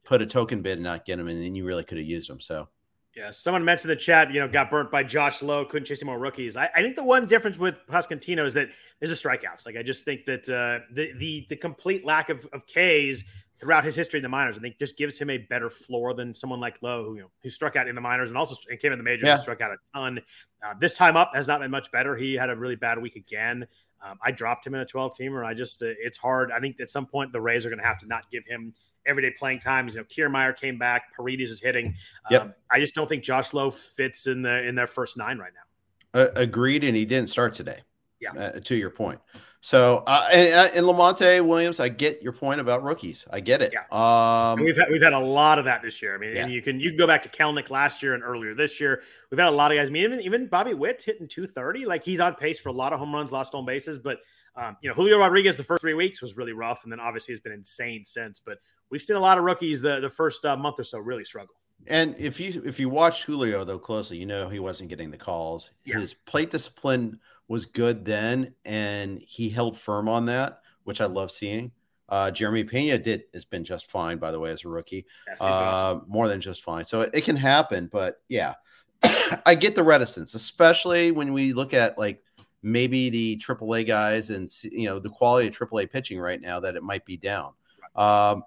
[0.05, 1.29] put a token bid and not get him.
[1.29, 2.41] And then you really could have used them.
[2.41, 2.69] So
[3.17, 6.07] yeah, someone mentioned the chat, you know, got burnt by Josh Lowe, couldn't chase any
[6.07, 6.57] more rookies.
[6.57, 9.67] I, I, think the one difference with Pasquantino is that there's a strikeouts.
[9.67, 13.23] Like I just think that uh, the the the complete lack of, of Ks
[13.57, 16.35] throughout his history in the minors, I think just gives him a better floor than
[16.35, 18.81] someone like Lowe, who you know who struck out in the minors and also and
[18.81, 19.35] came in the majors yeah.
[19.35, 20.21] and struck out a ton.
[20.65, 22.17] Uh, this time up has not been much better.
[22.17, 23.67] He had a really bad week again.
[24.05, 25.47] Um, I dropped him in a 12 teamer.
[25.47, 26.51] I just uh, it's hard.
[26.51, 28.75] I think at some point the Rays are going to have to not give him
[29.07, 29.95] everyday playing times.
[29.95, 31.15] You know, Kiermaier came back.
[31.15, 31.95] Paredes is hitting.
[32.31, 32.43] Yep.
[32.43, 35.53] Um, I just don't think Josh Lowe fits in the in their first nine right
[35.55, 36.21] now.
[36.21, 37.81] Uh, agreed, and he didn't start today.
[38.21, 38.33] Yeah.
[38.33, 39.21] Uh, to your point.
[39.61, 43.25] So, uh, and, uh, and Lamonte Williams, I get your point about rookies.
[43.31, 43.73] I get it.
[43.73, 43.85] Yeah.
[43.91, 46.15] Um, we've had, we've had a lot of that this year.
[46.15, 46.43] I mean, yeah.
[46.43, 49.03] and you can you can go back to Kelenic last year and earlier this year.
[49.31, 49.89] We've had a lot of guys.
[49.89, 51.87] I mean, even even Bobby Witt hitting two thirty.
[51.87, 53.99] Like he's on pace for a lot of home runs, lost stolen bases.
[53.99, 54.19] But
[54.55, 57.33] um, you know, Julio Rodriguez the first three weeks was really rough, and then obviously
[57.33, 58.41] has been insane since.
[58.41, 58.59] But
[58.91, 61.55] we've seen a lot of rookies the the first uh, month or so really struggle.
[61.87, 65.17] And if you if you watch Julio though closely, you know he wasn't getting the
[65.17, 65.71] calls.
[65.85, 65.99] Yeah.
[65.99, 71.31] His plate discipline was good then, and he held firm on that, which I love
[71.31, 71.73] seeing.
[72.09, 75.07] Uh, Jeremy Pena did has been just fine, by the way, as a rookie.
[75.41, 76.05] uh, awesome.
[76.07, 76.85] More than just fine.
[76.85, 78.55] So it, it can happen, but yeah,
[79.47, 82.23] I get the reticence, especially when we look at like
[82.63, 86.77] maybe the AAA guys and you know the quality of AAA pitching right now that
[86.77, 87.53] it might be down.
[87.97, 88.45] Um,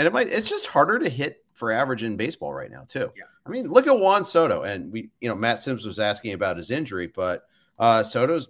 [0.00, 3.12] and it might it's just harder to hit for average in baseball right now too.
[3.14, 3.24] Yeah.
[3.44, 6.56] I mean, look at Juan Soto, and we you know Matt Sims was asking about
[6.56, 7.44] his injury, but
[7.78, 8.48] uh, Soto's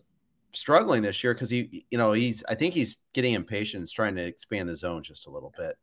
[0.53, 4.23] struggling this year because he you know he's I think he's getting impatient, trying to
[4.23, 5.75] expand the zone just a little bit.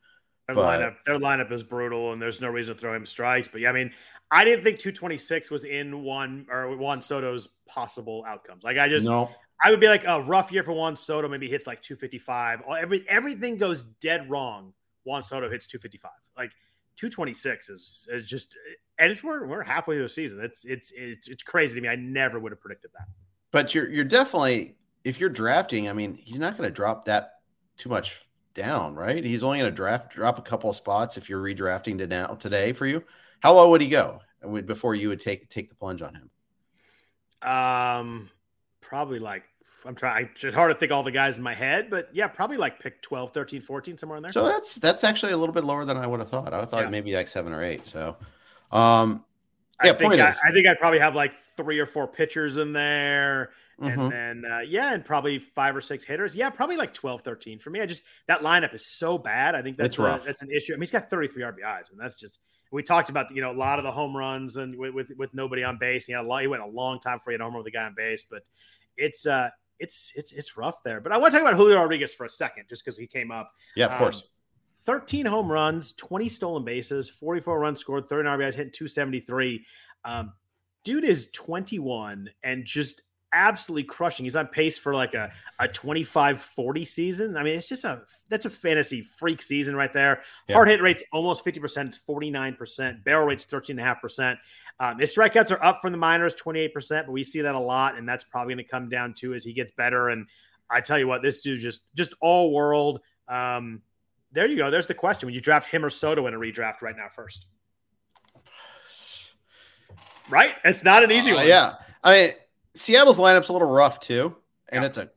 [0.48, 3.50] Their but, lineup, their lineup is brutal, and there's no reason to throw him strikes.
[3.50, 3.92] But yeah, I mean,
[4.32, 8.64] I didn't think 226 was in one or Juan Soto's possible outcomes.
[8.64, 9.30] Like I just no.
[9.62, 12.62] I would be like a rough year for Juan Soto, maybe hits like 255.
[12.80, 14.72] Every everything goes dead wrong
[15.08, 16.12] Juan Soto hits 255.
[16.38, 16.52] Like
[16.98, 18.56] 226 is is just
[19.00, 20.40] and it's we're we're halfway through the season.
[20.42, 21.88] It's it's it's it's crazy to me.
[21.88, 23.08] I never would have predicted that.
[23.52, 27.36] but you're you're definitely if you're drafting, I mean, he's not going to drop that
[27.78, 29.24] too much down, right?
[29.24, 32.28] He's only going to draft drop a couple of spots if you're redrafting to now
[32.36, 33.04] today for you.
[33.40, 34.20] How low would he go
[34.66, 37.50] before you would take take the plunge on him?
[37.50, 38.30] Um,
[38.82, 39.44] probably like
[39.86, 40.30] I'm trying.
[40.42, 43.02] It's hard to think all the guys in my head, but yeah, probably like pick
[43.02, 44.32] 12, 13, 14, somewhere in there.
[44.32, 46.54] So that's that's actually a little bit lower than I would have thought.
[46.54, 46.90] I thought yeah.
[46.90, 47.86] maybe like seven or eight.
[47.86, 48.16] So,
[48.72, 49.24] um,
[49.84, 52.74] yeah, I think I, I, think I'd probably have like three or four pitchers in
[52.74, 53.52] there.
[53.82, 54.00] Mm-hmm.
[54.00, 54.12] And
[54.44, 56.36] then, uh, yeah, and probably five or six hitters.
[56.36, 57.80] Yeah, probably like 12, 13 for me.
[57.80, 59.54] I just, that lineup is so bad.
[59.54, 60.74] I think that's, a, that's an issue.
[60.74, 62.40] I mean, he's got 33 RBIs, and that's just,
[62.72, 65.34] we talked about, you know, a lot of the home runs and with, with, with
[65.36, 66.08] nobody on base.
[66.08, 67.64] He, had a long, he went a long time before he had a home run
[67.64, 68.42] with a guy on base, but
[68.98, 71.02] it's, uh, it's, it's, it's rough there.
[71.02, 73.32] But I want to talk about Julio Rodriguez for a second, just because he came
[73.32, 73.52] up.
[73.76, 74.24] Yeah, of um, course.
[74.86, 79.66] 13 home runs, 20 stolen bases, 44 runs scored, 39 RBIs, hitting 273.
[80.06, 80.32] Um,
[80.86, 83.02] dude is 21 and just
[83.38, 84.26] absolutely crushing.
[84.26, 87.38] He's on pace for like a, a 25 40 season.
[87.38, 90.24] I mean, it's just a that's a fantasy freak season right there.
[90.48, 90.56] Yeah.
[90.56, 94.38] Hard hit rate's almost 50%, it's 49%, barrel rate's 13.5%.
[94.80, 97.98] Um, his strikeouts are up from the minors 28%, but we see that a lot,
[97.98, 100.10] and that's probably going to come down to as he gets better.
[100.10, 100.28] And
[100.70, 103.02] I tell you what, this dude just just all world.
[103.28, 103.82] Um,
[104.32, 104.70] there you go.
[104.70, 107.46] There's the question: Would you draft him or Soto in a redraft right now first?
[110.30, 110.56] Right?
[110.66, 111.48] It's not an easy uh, one.
[111.48, 111.76] Yeah.
[112.04, 112.32] I mean,
[112.78, 114.36] Seattle's lineup's a little rough too,
[114.70, 114.88] and yeah.
[114.88, 115.10] it's a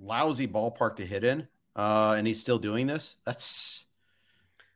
[0.00, 1.46] lousy ballpark to hit in.
[1.76, 3.16] Uh, and he's still doing this.
[3.24, 3.84] That's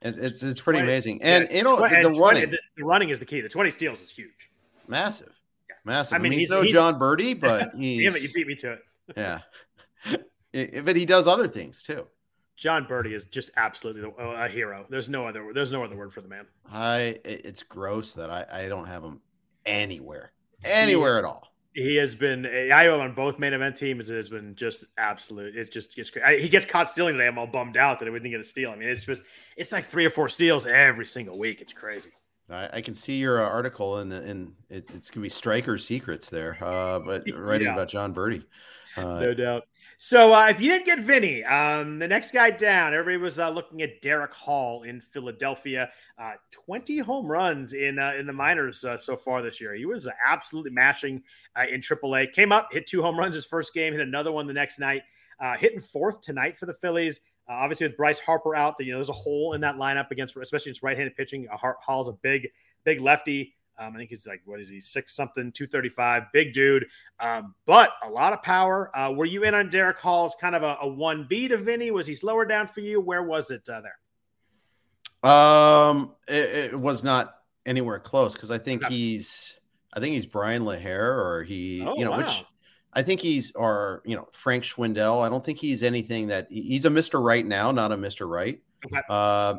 [0.01, 1.23] it, it's it's pretty 20, amazing.
[1.23, 3.41] And yeah, you know 20, the, the 20, running, the, the, running is the key.
[3.41, 4.51] The twenty steals is huge,
[4.87, 5.33] massive,
[5.69, 5.77] yeah.
[5.85, 6.15] massive.
[6.15, 8.33] I mean, I mean he's, he's no he's, Jon Berti, but he's damn it, you
[8.33, 8.81] beat me to it.
[10.53, 12.07] yeah, but he does other things too.
[12.57, 14.87] Jon Berti is just absolutely a hero.
[14.89, 15.51] There's no other.
[15.53, 16.47] There's no other word for the man.
[16.71, 17.19] I.
[17.25, 18.47] It's gross that I.
[18.53, 19.21] I don't have him
[19.67, 20.33] anywhere,
[20.65, 21.52] anywhere he, at all.
[21.75, 22.45] He has been.
[22.47, 24.11] I owe on both main event teams.
[24.11, 25.57] It has been just absolute.
[25.57, 27.27] It's just it's I, he gets caught stealing today.
[27.27, 28.71] I'm all bummed out that he didn't get a steal.
[28.71, 29.23] I mean, it's just
[29.57, 31.61] it's like three or four steals every single week.
[31.61, 32.11] It's crazy.
[32.51, 35.79] I, I can see your uh, article in the in it, it's gonna be striker
[35.79, 37.75] secrets there, uh, but writing yeah.
[37.75, 38.45] about Jon Berti,
[38.97, 39.65] Uh, no doubt.
[40.05, 43.49] So uh, if you didn't get Vinny, um, the next guy down, everybody was uh,
[43.51, 45.91] looking at Darick Hall in Philadelphia.
[46.19, 49.77] Uh, 20 home runs in uh, in the minors uh, so far this year.
[49.77, 51.23] He was absolutely mashing
[51.57, 52.33] uh, in AAA.
[52.33, 55.03] Came up, hit two home runs his first game, hit another one the next night.
[55.61, 57.21] hitting fourth tonight for the Phillies.
[57.49, 60.71] obviously, with Bryce Harper out, you know there's a hole in that lineup against, especially
[60.71, 61.47] against right-handed pitching.
[61.53, 62.49] Hall's a big,
[62.85, 63.55] big lefty.
[63.79, 66.87] Um, I think he's like, what is he, six something, 235, big dude,
[67.21, 68.91] um, but a lot of power.
[68.97, 71.91] Uh, were you in on Darick Hall as kind of a, a 1B to Vinny?
[71.91, 73.01] Was he slower down for you?
[73.01, 75.31] Where was it uh, there?
[75.31, 79.59] Um, it, it, was not anywhere close because I think he's,
[79.93, 82.19] I think he's Brian LaHair or he, oh, you know, wow.
[82.19, 82.45] which
[82.93, 85.25] I think he's, or, you know, Frank Schwindel.
[85.25, 87.23] I don't think he's anything that he's a Mr.
[87.23, 88.29] Right now, not a Mr.
[88.29, 88.61] Right.
[88.85, 89.01] Okay.
[89.09, 89.55] Uh,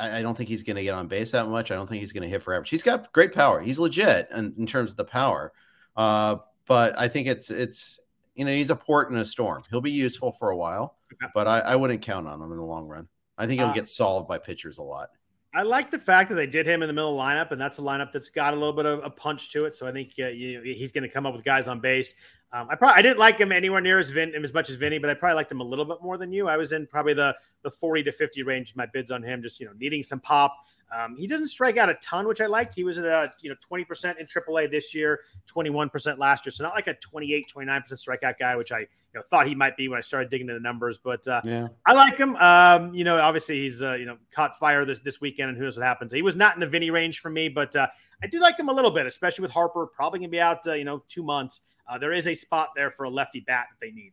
[0.00, 1.70] I, don't think he's going to get on base that much.
[1.70, 2.70] I don't think he's going to hit for average.
[2.70, 3.60] He's got great power.
[3.60, 5.52] He's legit in, in terms of the power.
[5.96, 8.00] Uh, but I think it's it's
[8.34, 9.62] you know he's a port in a storm.
[9.70, 10.96] He'll be useful for a while,
[11.34, 13.08] but I, I wouldn't count on him in the long run.
[13.36, 15.10] I think he'll uh, get solved by pitchers a lot.
[15.54, 17.60] I like the fact that they did him in the middle of the lineup, and
[17.60, 19.74] that's a lineup that's got a little bit of a punch to it.
[19.74, 22.14] So I think uh, you, he's going to come up with guys on base.
[22.54, 24.98] Um, I probably I didn't like him anywhere near as Vin as much as Vinny,
[24.98, 26.48] but I probably liked him a little bit more than you.
[26.48, 28.70] I was in probably the the forty to fifty range.
[28.70, 30.56] of My bids on him, just you know, needing some pop.
[30.96, 32.72] Um, he doesn't strike out a ton, which I liked.
[32.72, 35.20] He was at a, you know 20% in AAA this year,
[35.52, 36.52] 21% last year.
[36.52, 39.76] So not like a 28, 29% strikeout guy, which I you know thought he might
[39.76, 40.98] be when I started digging into the numbers.
[41.02, 41.68] But uh, yeah.
[41.86, 42.36] I like him.
[42.36, 45.64] Um, you know, obviously he's uh, you know caught fire this this weekend, and who
[45.64, 46.12] knows what happens.
[46.12, 47.88] He was not in the Vinny range for me, but uh,
[48.22, 50.74] I do like him a little bit, especially with Harper probably gonna be out uh,
[50.74, 51.62] you know two months.
[51.88, 54.12] Uh, there is a spot there for a lefty bat that they need.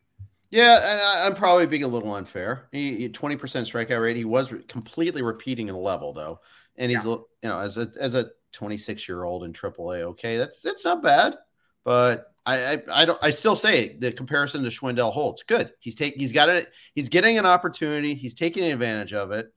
[0.49, 2.67] Yeah, and I, am probably being a little unfair.
[2.73, 4.17] He, 20% strikeout rate.
[4.17, 6.41] He was re- completely repeating a level though
[6.77, 7.11] and he's yeah.
[7.11, 10.01] you know as a as a 26 year old in AAA.
[10.01, 11.35] Okay, that's that's not bad,
[11.83, 15.71] but I, I, I don't I still say the comparison to Schwindel holds good.
[15.79, 16.69] He's take he's got it.
[16.95, 18.15] He's getting an opportunity.
[18.15, 19.53] He's taking advantage of it.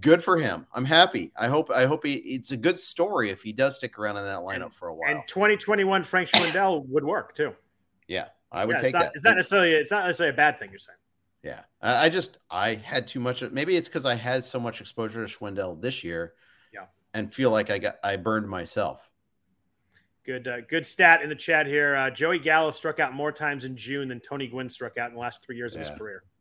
[0.00, 0.66] Good for him.
[0.72, 1.32] I'm happy.
[1.36, 2.14] I hope I hope he.
[2.14, 4.94] It's a good story if he does stick around in that lineup and, for a
[4.94, 5.10] while.
[5.10, 7.54] And 2021 Frank Schwindel would work too.
[8.08, 9.12] Yeah, I would yeah, take it's not, that.
[9.14, 10.70] It's not necessarily it's not necessarily a bad thing.
[10.70, 10.96] You're saying.
[11.42, 13.42] Yeah, I, I just I had too much.
[13.42, 16.34] Maybe it's because I had so much exposure to Schwindel this year
[16.72, 16.86] Yeah.
[17.14, 19.00] and feel like I got I burned myself.
[20.24, 21.96] Good, uh, good stat in the chat here.
[21.96, 25.14] Uh, Joey Gallo struck out more times in June than Tony Gwynn struck out in
[25.14, 25.80] the last three years yeah.
[25.80, 26.22] of his career.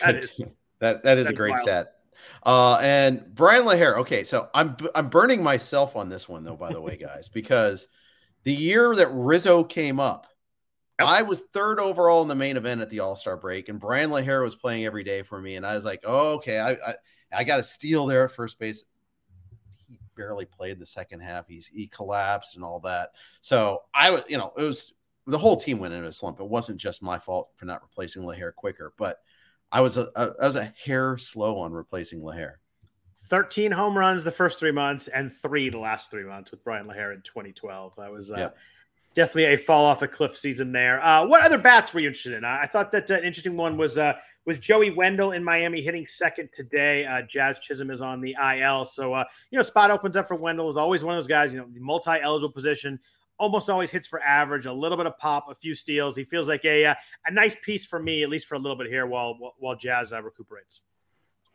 [0.00, 0.40] That is
[0.78, 1.62] that that is a great wild.
[1.62, 1.94] stat.
[2.44, 3.98] Uh, and Brian LaHair.
[3.98, 6.56] Okay, so I'm I'm burning myself on this one though.
[6.56, 7.86] By the way, guys, because
[8.44, 10.26] the year that Rizzo came up,
[10.98, 14.10] I was third overall in the main event at the All Star break, and Brian
[14.10, 16.94] LaHair was playing every day for me, and I was like, oh, okay, I I,
[17.32, 18.84] I got a steal there at first base.
[19.88, 21.48] He barely played the second half.
[21.48, 23.10] He's he collapsed and all that.
[23.40, 24.92] So I was, you know, it was
[25.26, 26.40] the whole team went into a slump.
[26.40, 29.18] It wasn't just my fault for not replacing LaHair quicker, but
[29.72, 32.54] I was a, a I was a hair slow on replacing LaHair.
[33.28, 36.86] 13 home runs the first three months and three the last three months with Bryan
[36.86, 37.94] LaHair in 2012.
[37.96, 38.56] That was uh, yep.
[39.14, 41.02] definitely a fall off a cliff season there.
[41.04, 42.44] Uh, what other bats were you interested in?
[42.44, 44.14] I, I thought that uh, an interesting one was uh,
[44.46, 47.06] was Joey Wendle in Miami hitting second today.
[47.06, 50.34] Uh, Jazz Chisholm is on the IL, so uh, you know spot opens up for
[50.34, 50.68] Wendle.
[50.68, 51.52] Is always one of those guys.
[51.52, 52.98] You know, multi eligible position.
[53.40, 56.14] Almost always hits for average, a little bit of pop, a few steals.
[56.14, 56.96] He feels like a a
[57.32, 60.82] nice piece for me, at least for a little bit here, while while Jazz recuperates.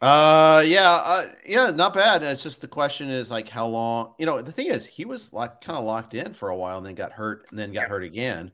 [0.02, 2.22] Uh, yeah, uh, yeah, not bad.
[2.22, 4.14] It's just the question is like how long.
[4.20, 6.78] You know, the thing is, he was like kind of locked in for a while,
[6.78, 8.52] and then got hurt, and then got hurt again.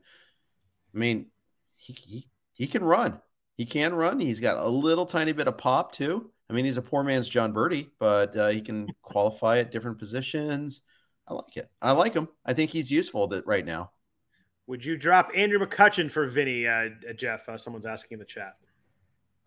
[0.94, 1.26] I mean,
[1.74, 3.20] he he, he can run.
[3.56, 4.20] He can run.
[4.20, 6.30] He's got a little tiny bit of pop too.
[6.48, 9.98] I mean, he's a poor man's Jon Berti, but uh, he can qualify at different
[9.98, 10.82] positions.
[11.26, 11.70] I like it.
[11.80, 12.28] I like him.
[12.44, 13.90] I think he's useful that right now.
[14.66, 17.48] Would you drop Andrew McCutchen for Vinny, uh, Jeff?
[17.48, 18.54] Uh, someone's asking in the chat.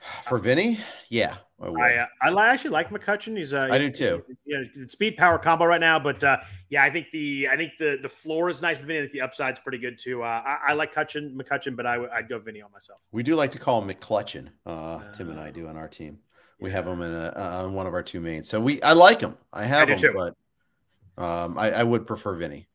[0.23, 3.37] For Vinny, yeah, I I, uh, I, actually like McCutchen.
[3.37, 4.23] He's uh, I do too.
[4.45, 6.37] Yeah, you know, speed power combo right now, but uh,
[6.69, 8.79] yeah, I think the I think the the floor is nice.
[8.79, 10.23] Vinny, I think the upside's pretty good too.
[10.23, 12.99] Uh, I, I like Cutchin, McCutchen, but I would I'd go Vinny on myself.
[13.11, 14.49] We do like to call him McClutchin.
[14.65, 16.19] Uh, Tim and I do on our team.
[16.59, 16.75] We yeah.
[16.75, 19.21] have him in a, uh, on one of our two mains, so we I like
[19.21, 19.37] him.
[19.53, 20.13] I have I him, too.
[20.13, 20.35] but
[21.17, 22.67] um, I, I would prefer Vinny.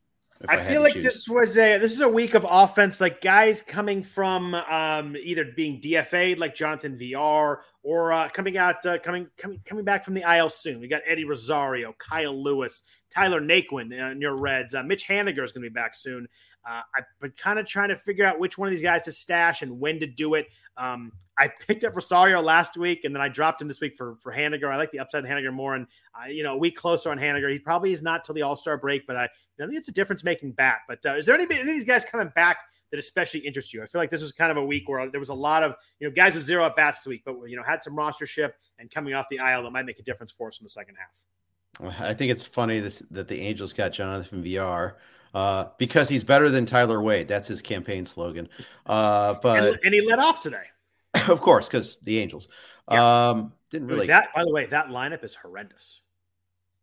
[0.49, 3.61] I, I feel like this was a this is a week of offense, like guys
[3.61, 9.29] coming from um, either being DFA'd like Jonathan Villar or uh, coming out uh, coming
[9.37, 10.81] coming coming back from the IL soon.
[10.81, 12.81] We got Eddie Rosario, Kyle Lewis,
[13.15, 14.75] Tyler Naquin uh, in your Reds.
[14.75, 16.27] Uh, Mitch Haniger is going to be back soon.
[16.69, 19.13] Uh, I've been kind of trying to figure out which one of these guys to
[19.13, 20.47] stash and when to do it.
[20.77, 24.17] Um, I picked up Rosario last week, and then I dropped him this week for
[24.17, 24.71] for Haniger.
[24.71, 27.19] I like the upside of Haniger more, and uh, you know, a week closer on
[27.19, 27.51] Haniger.
[27.51, 29.79] He probably is not till the All Star break, but I, you know, I think
[29.79, 30.81] it's a difference making bat.
[30.89, 32.59] But uh, is there any, any of these guys coming back?
[32.91, 33.85] That especially interest you.
[33.85, 35.77] I feel like this was kind of a week where there was a lot of
[36.01, 38.51] you know guys with zero at bats this week, but you know had some rostership
[38.81, 40.97] and coming off the aisle that might make a difference for us in the second
[40.97, 42.01] half.
[42.01, 44.97] I think it's funny this, that the Angels got Jonathan Villar
[45.35, 47.29] uh, because he's better than Tyler Wade.
[47.29, 48.49] That's his campaign slogan.
[48.87, 50.65] Uh, but and, and, he let off today,
[51.29, 52.49] of course, because the Angels.
[52.91, 53.29] Yeah.
[53.31, 54.09] Um, didn't really.
[54.09, 56.01] That by the way, that lineup is horrendous.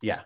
[0.01, 0.21] Yeah,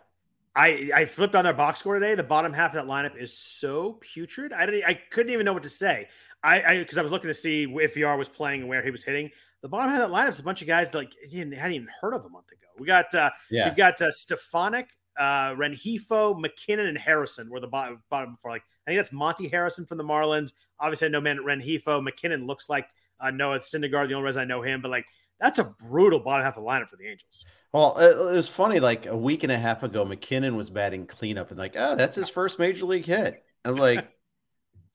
[0.55, 2.15] I I flipped on their box score today.
[2.15, 4.53] The bottom half of that lineup is so putrid.
[4.53, 4.83] I didn't.
[4.85, 6.07] I couldn't even know what to say.
[6.43, 8.91] I because I, I, was looking to see if Villar was playing and where he
[8.91, 9.29] was hitting.
[9.61, 11.73] The bottom half of that lineup is a bunch of guys that like hadn't, hadn't
[11.73, 12.67] even heard of a month ago.
[12.77, 13.65] We got uh, yeah.
[13.65, 18.51] we've got uh, Stefanic, uh, Rengifo, MacKinnon, and Harrison were the bottom, bottom before.
[18.51, 20.51] Like I think that's Monte Harrison from the Marlins.
[20.79, 22.03] Obviously, I know man Rengifo.
[22.03, 22.87] MacKinnon looks like
[23.19, 24.07] uh, Noah Syndergaard.
[24.07, 25.05] The only reason I know him, but like
[25.39, 27.45] that's a brutal bottom half of the lineup for the Angels.
[27.73, 28.79] Well, it, was funny.
[28.79, 32.15] Like a week and a half ago, McKinnon was batting cleanup, and like, oh, that's
[32.15, 33.43] his first major league hit.
[33.65, 34.07] I'm like,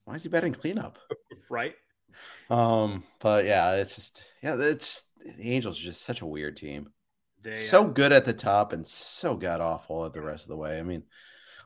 [0.04, 0.98] why is he batting cleanup?
[1.50, 1.74] right.
[2.48, 5.04] Um, but yeah, it's just yeah, it's
[5.38, 6.90] the Angels are just such a weird team.
[7.54, 10.78] So good at the top and so god awful at the rest of the way.
[10.78, 11.04] I mean,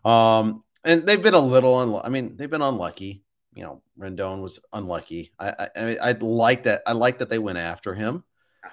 [0.05, 1.75] um, and they've been a little.
[1.75, 3.23] Un- I mean, they've been unlucky.
[3.55, 5.33] You know, Rendon was unlucky.
[5.39, 6.83] I I, I like that.
[6.87, 8.25] I like that they went after him.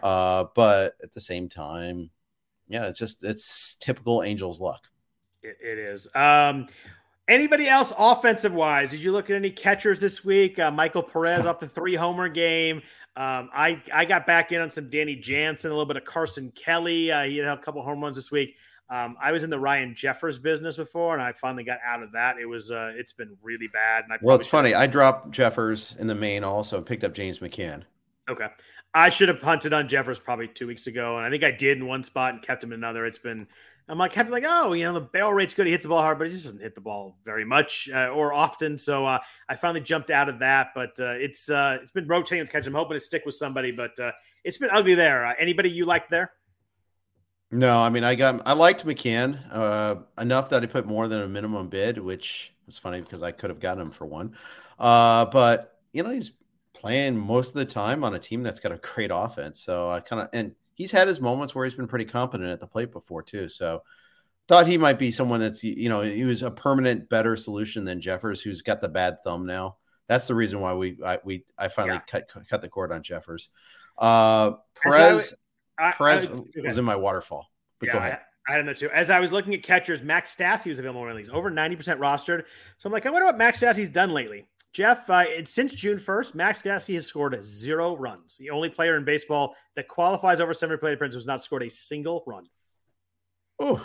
[0.04, 2.10] Uh, but at the same time,
[2.68, 4.88] yeah, it's just it's typical Angels luck.
[5.42, 6.08] it, it is.
[6.14, 6.68] Um,
[7.28, 8.92] anybody else offensive wise?
[8.92, 10.60] Did you look at any catchers this week?
[10.60, 12.82] Uh, Michael Perez off the three homer game.
[13.18, 16.52] Um, I I got back in on some Danny Jansen, a little bit of Carson
[16.52, 17.12] Kelly.
[17.12, 18.56] Uh, he had a couple home runs this week.
[18.92, 22.12] Um, I was in the Ryan Jeffers business before, and I finally got out of
[22.12, 22.38] that.
[22.38, 24.04] It was uh, it's been really bad.
[24.04, 24.76] And I well, it's funny.
[24.76, 27.84] I dropped Jeffers in the main also, and picked up James McCann.
[28.30, 28.48] Okay,
[28.94, 31.80] I should have punted on Jeffers probably two weeks ago, and I think I did
[31.80, 33.08] in one spot and kept him in another.
[33.08, 33.48] It's been
[33.90, 35.66] I'm like kept like, oh, you know, the barrel rate's good.
[35.66, 38.10] He hits the ball hard, but he just doesn't hit the ball very much uh,
[38.10, 38.78] or often.
[38.78, 42.44] So uh, I finally jumped out of that, but uh, it's uh, it's been rotating
[42.44, 42.68] with catch.
[42.68, 44.12] I'm hoping to stick with somebody, but uh,
[44.44, 45.26] it's been ugly there.
[45.26, 46.34] Uh, anybody you like there?
[47.50, 51.28] No, I mean I got I liked McCann enough that I put more than a
[51.28, 54.36] minimum bid, which is funny because I could have gotten him for one.
[54.78, 56.32] but you know he's
[56.74, 59.62] playing most of the time on a team that's got a great offense.
[59.62, 62.60] So I kind of and he's had his moments where he's been pretty competent at
[62.60, 63.50] the plate before too.
[63.50, 63.82] So
[64.48, 68.00] thought he might be someone that's you know he was a permanent better solution than
[68.00, 69.78] Jeffers, who's got the bad thumb now.
[70.08, 72.22] That's the reason why we I, we I finally yeah.
[72.22, 73.50] cut cut the cord on Jeffers.
[73.98, 74.52] Uh,
[74.82, 75.34] Perez
[75.78, 76.62] I, Perez I, okay.
[76.64, 77.48] was in my waterfall.
[77.80, 78.20] But yeah, go ahead.
[78.48, 78.90] I don't know too.
[78.92, 82.44] As I was looking at catchers, Max Stassi was available in leagues, over 90% rostered.
[82.78, 84.48] So I'm like, I wonder what Max Stassi's done lately.
[84.78, 88.38] Jeff, uh, since June 1st, Max Stassi has scored zero runs.
[88.38, 91.70] The only player in baseball that qualifies over 70 plate appearances has not scored a
[91.72, 92.46] single run.
[93.60, 93.84] Oh,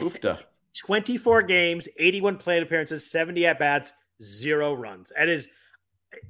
[0.00, 0.38] oofta.
[0.78, 3.92] 24 games, 81 plate appearances, 70 at bats,
[4.22, 5.12] zero runs.
[5.14, 5.48] That is,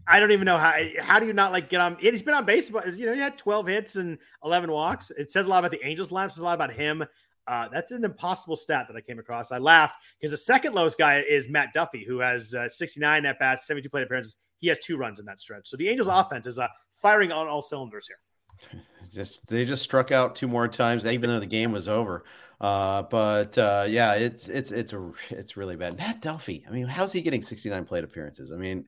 [0.09, 0.75] I don't even know how.
[0.99, 1.97] How do you not like get on?
[2.01, 2.83] He's been on baseball.
[2.89, 5.13] you know, he had 12 hits and 11 walks.
[5.13, 6.27] It says a lot about the Angels lineup.
[6.27, 7.05] It says a lot about him.
[7.49, 9.53] Uh, that's an impossible stat that I came across.
[9.53, 13.39] I laughed because the second lowest guy is Matt Duffy, who has uh, 69 at
[13.39, 14.37] bats, 72 plate appearances.
[14.59, 15.69] He has two runs in that stretch.
[15.69, 16.69] So the Angels' offense is uh,
[17.01, 18.83] firing on all cylinders here.
[19.13, 22.25] Just they just struck out two more times, even though the game was over.
[22.61, 25.97] Uh, but uh, yeah, it's it's it's a, it's really bad.
[25.97, 26.65] Matt Duffy.
[26.69, 28.51] I mean, how's he getting 69 plate appearances?
[28.53, 28.85] I mean,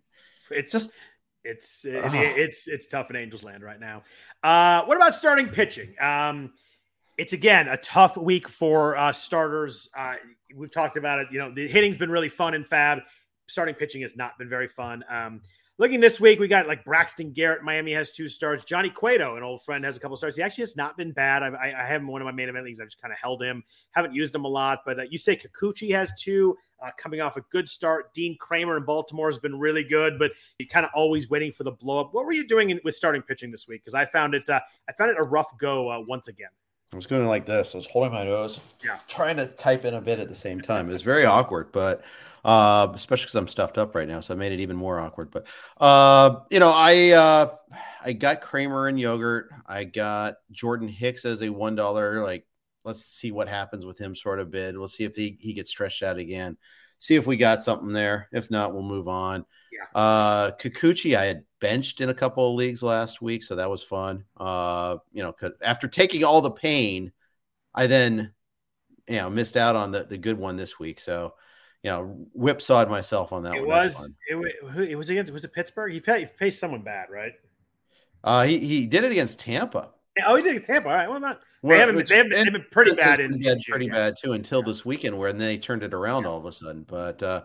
[0.50, 0.90] it's just
[1.44, 4.02] it's it, it's it's tough in Angels land right now.
[4.42, 5.94] Uh, what about starting pitching?
[6.00, 6.52] Um,
[7.18, 9.88] it's again a tough week for uh, starters.
[9.96, 10.14] Uh,
[10.56, 11.26] we've talked about it.
[11.32, 13.00] You know, the hitting's been really fun in Fab.
[13.48, 15.04] Starting pitching has not been very fun.
[15.10, 15.42] Um,
[15.78, 17.62] looking this week, we got like Braxton Garrett.
[17.64, 18.64] Miami has two starts.
[18.64, 20.36] Johnny Cueto, an old friend, has a couple starts.
[20.36, 21.42] He actually has not been bad.
[21.42, 22.78] I, I, I have him one of my main event leagues.
[22.78, 23.64] I've just kind of held him.
[23.90, 26.56] Haven't used him a lot, but uh, you say Kikuchi has two.
[26.80, 30.30] Uh, coming off a good start, Dean Kremer in Baltimore has been really good, but
[30.58, 32.14] you kind of always waiting for the blow up.
[32.14, 33.80] What were you doing in, with starting pitching this week?
[33.80, 36.50] Because I found it, uh, I found it a rough go uh, once again.
[36.92, 37.74] I was going like this.
[37.74, 40.60] I was holding my nose, yeah, trying to type in a bit at the same
[40.60, 40.88] time.
[40.88, 42.02] It was very awkward, but
[42.44, 45.30] uh, especially because I'm stuffed up right now, so I made it even more awkward.
[45.30, 45.46] But
[45.78, 47.54] uh, you know, I uh,
[48.02, 49.50] I got Kremer and yogurt.
[49.66, 52.22] I got Jordan Hicks as a one dollar.
[52.22, 52.46] Like,
[52.84, 54.16] let's see what happens with him.
[54.16, 54.78] Sort of bid.
[54.78, 56.56] We'll see if he he gets stretched out again.
[56.98, 58.28] See if we got something there.
[58.32, 59.44] If not, we'll move on.
[59.72, 60.00] Yeah.
[60.00, 63.82] Uh, Kikuchi, I had benched in a couple of leagues last week, so that was
[63.82, 64.24] fun.
[64.36, 67.12] Uh, you know, after taking all the pain,
[67.74, 68.32] I then,
[69.06, 71.00] you know, missed out on the the good one this week.
[71.00, 71.34] So,
[71.82, 73.68] you know, whipsawed myself on that it one.
[73.68, 75.92] Was, it was it was against was it Pittsburgh?
[75.92, 77.32] He faced, he faced someone bad, right?
[78.24, 79.90] Uh, he he did it against Tampa.
[80.26, 80.88] Oh, he did Tampa.
[80.88, 81.08] All right.
[81.08, 81.40] Well, not.
[81.62, 83.92] Well, they, haven't, they, haven't, they've been pretty bad in, been pretty yeah.
[83.92, 84.66] bad too until yeah.
[84.66, 86.30] this weekend, where and they turned it around yeah.
[86.30, 86.84] all of a sudden.
[86.84, 87.42] But uh,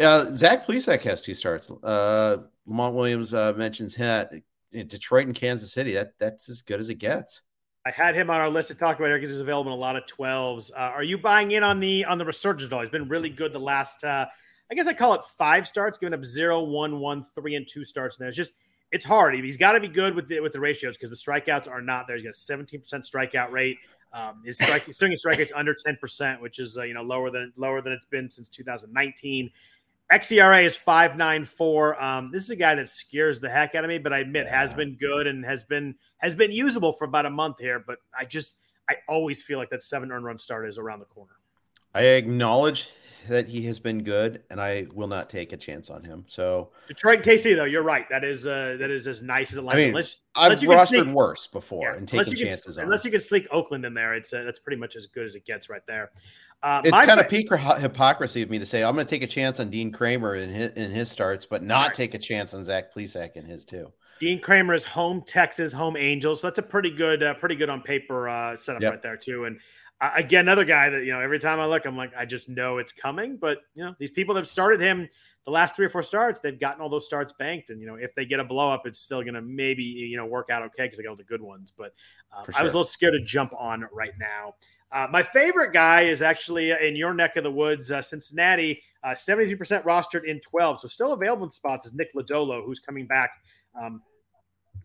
[0.00, 1.70] uh, Zach Plesac has two starts.
[1.70, 4.42] Uh, Lamont Williams uh, mentions him
[4.72, 5.94] Detroit and Kansas City.
[5.94, 7.42] That that's as good as it gets.
[7.86, 9.80] I had him on our list to talk about here because he's available in a
[9.80, 10.70] lot of twelves.
[10.70, 12.72] Uh, are you buying in on the on the resurgence?
[12.72, 14.04] He's been really good the last.
[14.04, 14.26] Uh,
[14.70, 17.84] I guess I call it five starts, giving up zero, one, one, three, and two
[17.84, 18.16] starts.
[18.16, 18.28] And there.
[18.28, 18.52] it's just
[18.90, 19.34] it's hard.
[19.34, 22.06] He's got to be good with the with the ratios because the strikeouts are not
[22.06, 22.16] there.
[22.16, 23.78] He's got a seventeen percent strikeout rate.
[24.12, 27.30] Um, his strike, swinging strike rate's under ten percent, which is uh, you know lower
[27.30, 29.50] than lower than it's been since 2019.
[30.10, 32.02] xERA is 594.
[32.02, 34.46] Um, this is a guy that scares the heck out of me, but I admit
[34.46, 34.58] yeah.
[34.58, 37.84] has been good and has been has been usable for about a month here.
[37.86, 38.56] But I just
[38.88, 41.32] I always feel like that seven earned run start is around the corner.
[41.94, 42.90] I acknowledge
[43.28, 46.24] that he has been good, and I will not take a chance on him.
[46.26, 48.06] So Detroit KC though, you're right.
[48.10, 49.64] That is uh, that is as nice as it.
[49.68, 52.76] I mean, unless, I've unless rostered worse before yeah, and taken chances.
[52.76, 55.24] Can, unless you can sneak Oakland in there, it's uh, that's pretty much as good
[55.24, 56.10] as it gets right there.
[56.62, 59.28] Uh, it's kind of peak hypocrisy of me to say I'm going to take a
[59.28, 61.94] chance on Dean Kremer in his, in his starts, but not right.
[61.94, 63.92] take a chance on Zach Plesac in his too.
[64.18, 66.40] Dean Kremer is home Texas, home Angels.
[66.40, 68.92] So that's a pretty good, uh, pretty good on paper uh, setup yep.
[68.94, 69.44] right there too.
[69.44, 69.60] And
[70.00, 72.48] uh, again, another guy that you know every time I look, I'm like, I just
[72.48, 73.36] know it's coming.
[73.36, 75.08] But you know, these people that have started him
[75.44, 77.94] the last three or four starts, they've gotten all those starts banked, and you know,
[77.94, 80.84] if they get a blow up, it's still gonna maybe you know work out okay
[80.84, 81.72] because they got all the good ones.
[81.76, 81.94] But
[82.36, 82.54] um, sure.
[82.56, 84.54] I was a little scared to jump on right now.
[84.92, 89.08] Uh, my favorite guy is actually in your neck of the woods, uh, Cincinnati, uh,
[89.08, 90.80] 73% rostered in 12.
[90.80, 93.30] So still available in spots is Nick Lodolo, who's coming back
[93.78, 94.00] um,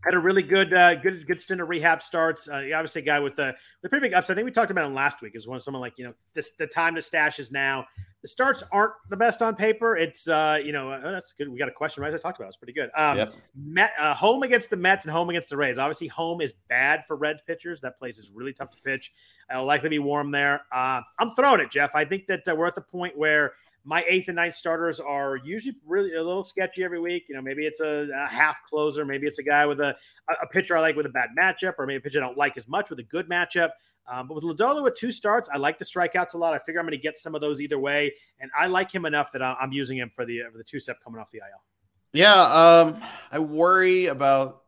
[0.04, 2.47] had a really good, uh, good, good stint of rehab starts.
[2.47, 4.36] Uh, obviously, a guy with the the pretty big upside.
[4.36, 5.34] I think we talked about him last week.
[5.36, 7.86] Is one someone like you know this the time to stash is now.
[8.22, 9.97] The starts aren't the best on paper.
[9.97, 11.49] It's uh, you know uh, that's good.
[11.49, 12.14] We got a question right.
[12.14, 12.47] as I talked about.
[12.47, 12.89] It's pretty good.
[12.95, 13.34] Um, yep.
[13.56, 15.78] Met, uh, home against the Mets and home against the Rays.
[15.78, 17.82] Obviously, home is bad for Red pitchers.
[17.82, 19.12] That place is really tough to pitch.
[19.51, 20.62] It'll likely be warm there.
[20.72, 21.95] Uh, I'm throwing it, Jeff.
[21.95, 23.54] I think that uh, we're at the point where
[23.86, 27.25] my eighth and ninth starters are usually really a little sketchy every week.
[27.27, 29.95] You know, maybe it's a, a half closer, maybe it's a guy with a,
[30.29, 32.57] a pitcher I like with a bad matchup, or maybe a pitcher I don't like
[32.57, 33.69] as much with a good matchup.
[34.07, 36.53] Um, but with Lodolo with two starts, I like the strikeouts a lot.
[36.53, 39.05] I figure I'm going to get some of those either way, and I like him
[39.05, 41.63] enough that I'm using him for the for the two step coming off the IL.
[42.11, 44.63] Yeah, um, I worry about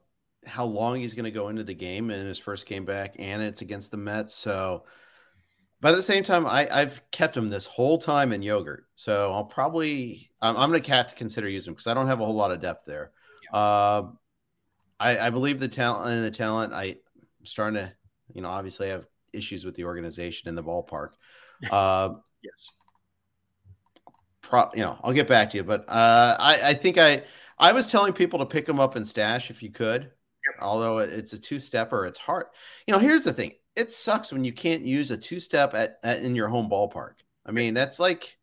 [0.45, 3.41] how long he's going to go into the game in his first game back, and
[3.41, 4.83] it's against the Mets, so
[5.85, 8.87] but at the same time, I, I've kept them this whole time in yogurt.
[8.95, 12.07] So I'll probably, I'm, I'm going to have to consider using them because I don't
[12.07, 13.11] have a whole lot of depth there.
[13.43, 13.59] Yeah.
[13.59, 14.07] Uh,
[14.99, 16.73] I, I believe the talent and the talent.
[16.73, 16.95] I, am
[17.43, 17.93] starting to,
[18.33, 21.09] you know, obviously I have issues with the organization in the ballpark.
[21.71, 22.71] Uh, yes.
[24.41, 25.63] pro, you know, I'll get back to you.
[25.63, 27.25] But uh, I, I think I
[27.59, 30.01] I was telling people to pick them up and stash if you could.
[30.01, 30.63] Yep.
[30.63, 32.47] Although it's a two stepper, it's hard.
[32.87, 35.99] You know, here's the thing: it sucks when you can't use a two step at,
[36.03, 37.13] at in your home ballpark.
[37.45, 38.37] I mean, that's like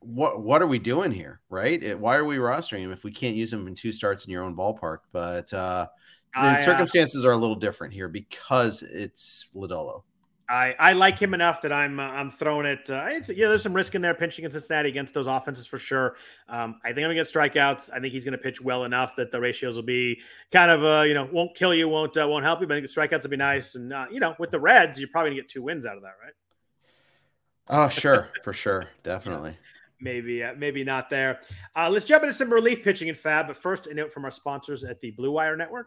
[0.00, 1.82] what what are we doing here, right?
[1.82, 4.30] It, why are we rostering him if we can't use him in two starts in
[4.30, 4.98] your own ballpark?
[5.12, 5.86] But uh,
[6.34, 10.02] the I, uh, circumstances uh, are a little different here because it's Lodolo.
[10.50, 12.90] I, I like him enough that I'm uh, I'm throwing it.
[12.90, 16.16] Uh, yeah, there's some risk in there pinching in Cincinnati against those offenses for sure.
[16.48, 17.88] Um, I think I'm gonna get strikeouts.
[17.92, 20.20] I think he's gonna pitch well enough that the ratios will be
[20.50, 22.66] kind of uh, you know won't kill you, won't uh, won't help you.
[22.66, 23.76] But I think the strikeouts will be nice.
[23.76, 26.02] And uh, you know with the Reds, you're probably gonna get two wins out of
[26.02, 26.34] that, right?
[27.68, 29.56] Oh sure, for sure, definitely.
[30.00, 31.42] maybe uh, maybe not there.
[31.76, 33.46] Uh, let's jump into some relief pitching in Fab.
[33.46, 35.86] But first, a note from our sponsors at the Blue Wire Network.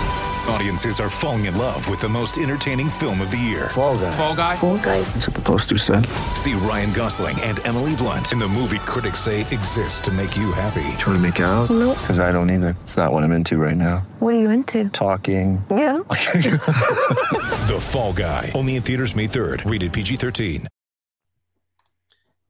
[0.49, 3.69] Audiences are falling in love with the most entertaining film of the year.
[3.69, 4.11] Fall guy.
[4.11, 4.55] Fall guy.
[4.55, 5.01] Fall guy.
[5.01, 6.07] That's what the poster said.
[6.35, 10.51] See Ryan Gosling and Emily Blunt in the movie critics say exists to make you
[10.51, 10.97] happy.
[10.97, 11.69] Trying to make it out?
[11.69, 11.97] Nope.
[11.99, 12.75] Because I don't either.
[12.81, 13.99] It's not what I'm into right now.
[14.19, 14.89] What are you into?
[14.89, 15.63] Talking.
[15.69, 15.97] Yeah.
[16.09, 18.51] the Fall Guy.
[18.55, 19.69] Only in theaters May 3rd.
[19.69, 20.65] Rated PG-13.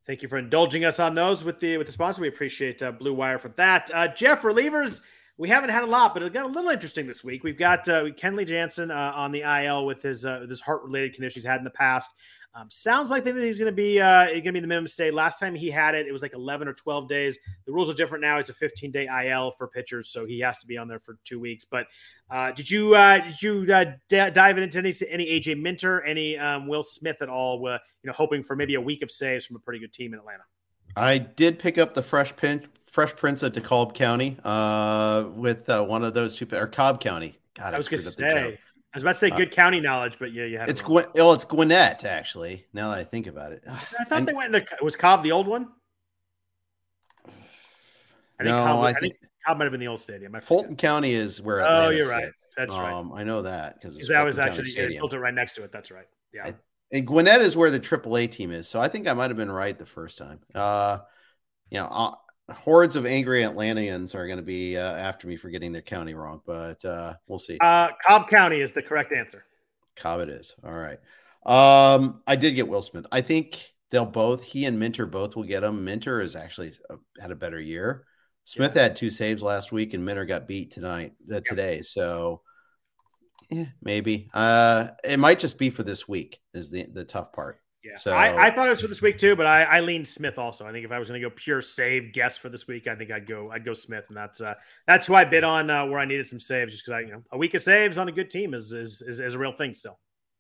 [0.08, 2.22] Thank you for indulging us on those with the with the sponsor.
[2.22, 3.92] We appreciate uh, Blue Wire for that.
[3.94, 5.02] Uh, Jeff, relievers
[5.38, 7.43] we haven't had a lot, but it got a little interesting this week.
[7.43, 11.13] We've got uh, Kenley Jansen uh, on the IL with his uh, this heart related
[11.13, 12.11] condition he's had in the past.
[12.53, 15.09] Um, sounds like he's going to be uh, going to be the minimum stay.
[15.09, 17.39] Last time he had it, it was like 11 or 12 days.
[17.65, 18.39] The rules are different now.
[18.39, 21.17] It's a 15 day IL for pitchers, so he has to be on there for
[21.23, 21.63] two weeks.
[21.63, 21.88] But
[22.29, 26.38] uh, did you uh, did you uh, d- dive into any any AJ Minter, any
[26.38, 27.65] um, Will Smith at all?
[27.65, 30.13] Uh, you know, hoping for maybe a week of saves from a pretty good team
[30.13, 30.43] in Atlanta.
[30.97, 35.84] I did pick up the fresh pin, Fresh Prince of DeKalb County uh, with uh,
[35.84, 37.39] one of those two, or Cobb County.
[37.56, 38.60] God, I was going to say.
[38.94, 40.82] I was about to say uh, good uh, county knowledge, but yeah, you have it's
[40.82, 42.66] Gw- oh, it's Gwinnett actually.
[42.74, 45.32] Now that I think about it, I thought and, they went into was Cobb the
[45.32, 45.70] old one.
[47.26, 50.36] I think no, Cobb, I, I think, think Cobb might have been the old stadium.
[50.42, 51.62] Fulton County is where.
[51.62, 52.28] Atlanta oh, you're right.
[52.58, 53.22] That's um, right.
[53.22, 55.72] I know that because that was actually built it right next to it.
[55.72, 56.08] That's right.
[56.34, 56.48] Yeah.
[56.48, 56.56] I,
[56.92, 59.50] and Gwinnett is where the AAA team is, so I think I might have been
[59.50, 60.39] right the first time.
[60.54, 60.98] Uh,
[61.70, 62.16] you know, uh,
[62.54, 66.14] hordes of angry Atlanteans are going to be uh, after me for getting their county
[66.14, 67.58] wrong, but uh, we'll see.
[67.62, 69.45] Uh, Cobb County is the correct answer.
[69.95, 70.54] Cobb it is.
[70.64, 70.99] All right.
[71.45, 73.06] Um, I did get Will Smith.
[73.12, 74.43] I think they'll both.
[74.43, 75.84] He and Minter both will get him.
[75.84, 78.06] Minter has actually uh, had a better year.
[78.43, 78.84] Smith yeah.
[78.84, 81.82] had two saves last week, and Minter got beat tonight uh, today.
[81.82, 82.41] So,
[83.49, 84.30] yeah, maybe.
[84.34, 86.39] Uh, it might just be for this week.
[86.54, 87.61] Is the the tough part.
[87.84, 90.07] Yeah, so I, I, thought it was for this week too, but I, I leaned
[90.07, 90.67] Smith also.
[90.67, 92.95] I think if I was going to go pure save guess for this week, I
[92.95, 94.53] think I'd go I'd go Smith, and that's uh
[94.86, 97.11] that's who I bid on uh, where I needed some saves, just because I you
[97.13, 99.51] know a week of saves on a good team is is is, is a real
[99.51, 99.97] thing still.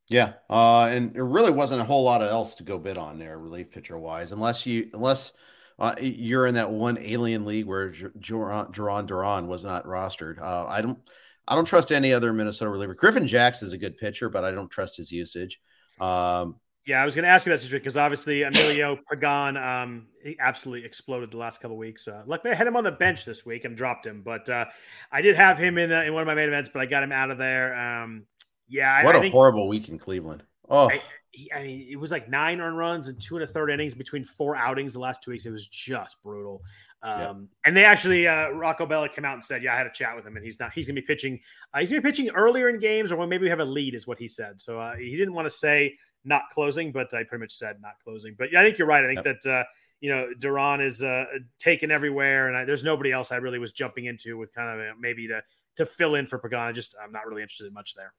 [0.07, 3.17] Yeah, uh, and it really wasn't a whole lot of else to go bid on
[3.17, 5.31] there, relief pitcher wise, unless you unless
[5.79, 10.39] uh, you're in that one alien league where J- Duran Duran was not rostered.
[10.39, 10.99] Uh, I don't.
[11.47, 12.93] I don't trust any other Minnesota reliever.
[12.93, 15.59] Griffin Jax is a good pitcher, but I don't trust his usage.
[15.99, 16.55] Um,
[16.85, 20.85] yeah, I was going to ask you that because obviously Emilio Pagan, um, he absolutely
[20.85, 22.07] exploded the last couple weeks.
[22.07, 24.65] Uh, luckily, I had him on the bench this week and dropped him, but uh,
[25.11, 27.03] I did have him in uh, in one of my main events, but I got
[27.03, 27.75] him out of there.
[27.75, 28.25] Um,
[28.67, 30.43] yeah, what I, a I think, horrible week in Cleveland.
[30.69, 31.01] Oh, I,
[31.31, 33.93] he, I mean, it was like nine earned runs and two and a third innings
[33.93, 35.45] between four outings the last two weeks.
[35.45, 36.63] It was just brutal.
[37.03, 37.35] Um, Yep.
[37.65, 40.15] and they actually, uh, Rocco Baldelli came out and said, "Yeah, I had a chat
[40.15, 40.71] with him, and he's not.
[40.73, 41.39] He's going to be pitching.
[41.73, 43.65] Uh, he's going to be pitching earlier in games, or when maybe we have a
[43.65, 44.61] lead, is what he said.
[44.61, 47.93] So uh, he didn't want to say not closing, but I pretty much said not
[48.03, 48.35] closing.
[48.37, 49.03] But yeah, I think you're right.
[49.03, 49.63] I think that uh,
[49.99, 51.25] you know Duran is uh,
[51.59, 54.87] taken everywhere, and I, there's nobody else I really was jumping into with kind of
[54.87, 55.41] uh, maybe to
[55.77, 56.73] to fill in for Pagana.
[56.73, 58.13] Just I'm not really interested in much there.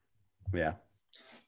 [0.55, 0.73] yeah.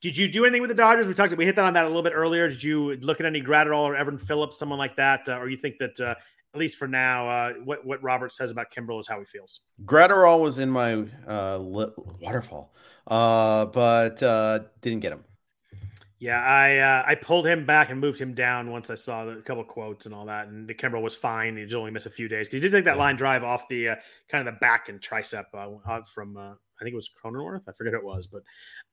[0.00, 1.08] Did you do anything with the Dodgers?
[1.08, 1.34] We talked.
[1.34, 2.46] We hit that on that a little bit earlier.
[2.48, 5.56] Did you look at any Graterol or Evan Phillips, someone like that, uh, or you
[5.56, 6.14] think that uh,
[6.54, 9.60] at least for now, uh, what what Robert says about Kimbrel is how he feels?
[9.84, 12.74] Graterol was in my uh, li- waterfall,
[13.06, 15.24] uh, but uh, didn't get him.
[16.24, 19.32] Yeah, I uh, I pulled him back and moved him down once I saw the,
[19.32, 21.54] a couple quotes and all that, and the Kimbrel was fine.
[21.54, 23.68] He just only missed a few days because he did take that line drive off
[23.68, 23.96] the uh,
[24.30, 27.68] kind of the back and tricep uh, from uh, I think it was Cronenworth.
[27.68, 28.42] I forget who it was, but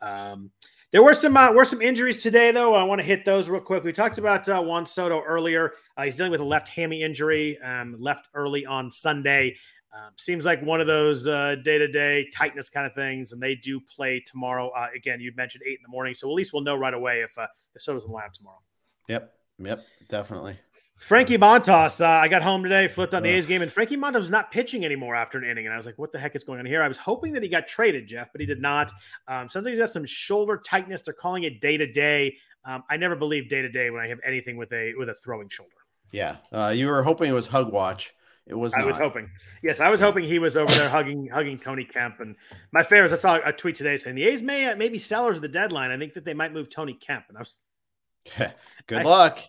[0.05, 0.51] um,
[0.91, 2.73] there were some uh, were some injuries today though.
[2.73, 3.85] I want to hit those real quick.
[3.85, 5.71] We talked about uh, Juan Soto earlier.
[5.95, 9.55] Uh, he's dealing with a left hammy injury, um, left early on Sunday.
[9.93, 13.55] Um, seems like one of those day to day tightness kind of things, and they
[13.55, 14.69] do play tomorrow.
[14.69, 17.21] Uh, again, you mentioned eight in the morning, so at least we'll know right away
[17.21, 18.61] if uh, if Soto's in the lab tomorrow.
[19.09, 19.33] Yep.
[19.59, 19.83] Yep.
[20.07, 20.57] Definitely.
[20.97, 24.29] Frankie Montas, uh, I got home today, flipped on the A's game, and Frankie Montas
[24.29, 25.65] not pitching anymore after an inning.
[25.65, 26.83] And I was like, what the heck is going on here?
[26.83, 28.91] I was hoping that he got traded, Jeff, but he did not.
[29.27, 31.01] Um, sounds like he's got some shoulder tightness.
[31.01, 32.37] They're calling it day to day.
[32.63, 35.49] I never believe day to day when I have anything with a with a throwing
[35.49, 35.71] shoulder.
[36.11, 36.35] Yeah.
[36.51, 38.13] Uh, you were hoping it was Hug Watch.
[38.51, 38.73] It was.
[38.73, 39.29] I was hoping.
[39.63, 42.19] Yes, I was hoping he was over there hugging hugging Tony Kemp.
[42.19, 42.35] And
[42.73, 45.47] my favorite, I saw a tweet today saying the A's may maybe sellers of the
[45.47, 45.89] deadline.
[45.89, 47.25] I think that they might move Tony Kemp.
[47.29, 47.57] And I was
[48.87, 49.39] Good I- luck.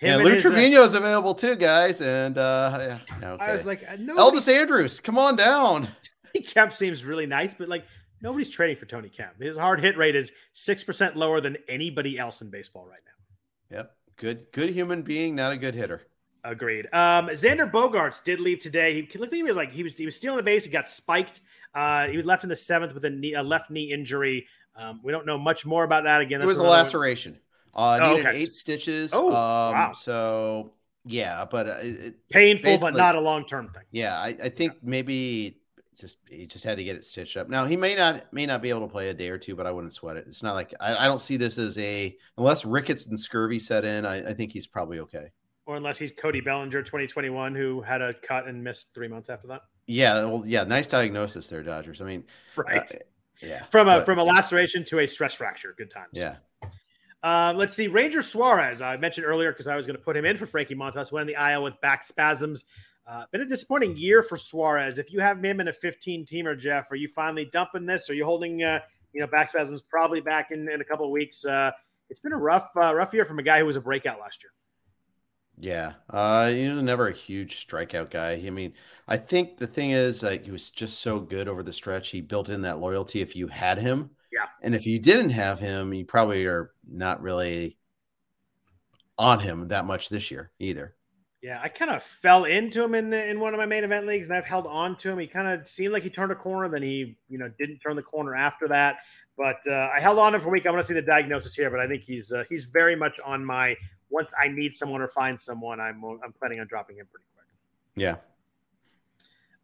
[0.00, 2.00] Yeah, and Lou his, uh, Trevino is available too, guys.
[2.00, 3.44] And uh, yeah, okay.
[3.44, 5.88] I was like, uh, no, Elvis Andrus, come on down.
[6.34, 7.84] Tony Kemp seems really nice, but like
[8.20, 9.40] nobody's trading for Tony Kemp.
[9.40, 13.76] His hard hit rate is six percent lower than anybody else in baseball right now.
[13.78, 13.96] Yep.
[14.16, 16.02] Good, good human being, not a good hitter.
[16.44, 16.86] Agreed.
[16.92, 18.94] Um, Xander Bogaerts did leave today.
[18.94, 20.64] He looked like he was like he was he was stealing the base.
[20.64, 21.40] He got spiked.
[21.74, 24.46] Uh, he was left in the seventh with a, knee, a left knee injury.
[24.76, 26.20] Um, we don't know much more about that.
[26.20, 27.38] Again, It was a laceration.
[27.74, 28.38] Uh, Oh, needed okay.
[28.38, 29.12] eight stitches.
[29.14, 29.92] Oh, um, wow.
[29.98, 30.72] So
[31.04, 33.84] yeah, but uh, it, painful, but not a long term thing.
[33.90, 35.58] yeah, I, I think maybe
[35.98, 37.48] just he just had to get it stitched up.
[37.48, 39.66] Now he may not may not be able to play a day or two, but
[39.66, 40.24] I wouldn't sweat it.
[40.26, 43.84] It's not like I, I don't see this as a unless rickets and scurvy set
[43.84, 44.04] in.
[44.04, 45.30] I, I think he's probably okay.
[45.66, 49.46] Or unless he's Cody Bellinger, 2021, who had a cut and missed three months after
[49.48, 49.62] that.
[49.86, 52.00] Yeah, well, yeah, nice diagnosis there, Dodgers.
[52.00, 52.24] I mean,
[52.56, 52.78] Right.
[52.92, 52.98] uh,
[53.40, 55.74] yeah, from a but- from a laceration to a stress fracture.
[55.76, 56.10] Good times.
[56.12, 56.36] yeah,
[57.22, 57.86] Uh, let's see.
[57.86, 60.74] Ranger Suarez, I mentioned earlier because I was going to put him in for Frankie
[60.74, 62.64] Montas, went in the IL with back spasms.
[63.06, 64.98] Uh, been a disappointing year for Suarez.
[64.98, 68.08] If you have him in a 15 teamer, Jeff, are you finally dumping this?
[68.10, 68.80] Are you holding, uh,
[69.12, 71.44] you know, back spasms probably back in, in a couple of weeks?
[71.44, 71.70] Uh,
[72.10, 74.42] it's been a rough, uh, rough year from a guy who was a breakout last
[74.42, 74.52] year.
[75.58, 75.94] Yeah.
[76.08, 78.32] Uh, he was never a huge strikeout guy.
[78.32, 78.74] I mean,
[79.06, 82.08] I think the thing is, like, he was just so good over the stretch.
[82.10, 83.20] He built in that loyalty.
[83.20, 84.46] If you had him, Yeah.
[84.62, 87.76] and if you didn't have him, you probably are not really
[89.18, 90.94] on him that much this year either.
[91.42, 94.06] Yeah, I kind of fell into him in the, in one of my main event
[94.06, 95.18] leagues, and I've held on to him.
[95.18, 97.96] He kind of seemed like he turned a corner, then he you know didn't turn
[97.96, 98.98] the corner after that.
[99.36, 100.66] But uh, I held on to him for a week.
[100.66, 103.18] I want to see the diagnosis here, but I think he's uh, he's very much
[103.24, 103.76] on my
[104.12, 107.46] once I need someone or find someone, I'm I'm planning on dropping him pretty quick.
[107.96, 108.16] Yeah.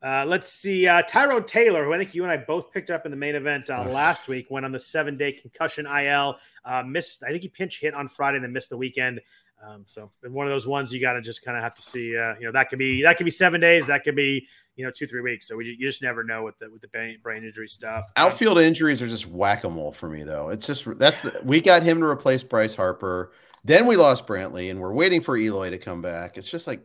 [0.01, 0.87] Uh, let's see.
[0.87, 3.35] Uh, Tyrone Taylor, who I think you and I both picked up in the main
[3.35, 6.37] event uh, last week, went on the seven day concussion IL.
[6.65, 9.21] Uh, missed, I think he pinch hit on Friday and then missed the weekend.
[9.67, 12.17] Um, so one of those ones you got to just kind of have to see.
[12.17, 14.47] Uh, you know, that could be that could be seven days, that could be
[14.77, 15.49] you know two three weeks.
[15.49, 18.05] So we, you just never know with the with the brain, injury stuff.
[18.17, 20.51] Um, Outfield injuries are just whack a mole for me, though.
[20.51, 23.33] It's just that's the, we got him to replace Bryce Harper.
[23.69, 26.37] Then we lost Brantley, and we're waiting for Eloy to come back.
[26.39, 26.85] It's just like,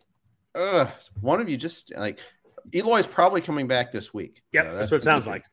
[0.54, 0.90] ugh,
[1.22, 2.20] one of you just like
[2.74, 4.44] Eloy's probably coming back this week.
[4.52, 5.44] Yep, You know, that's what it sounds like.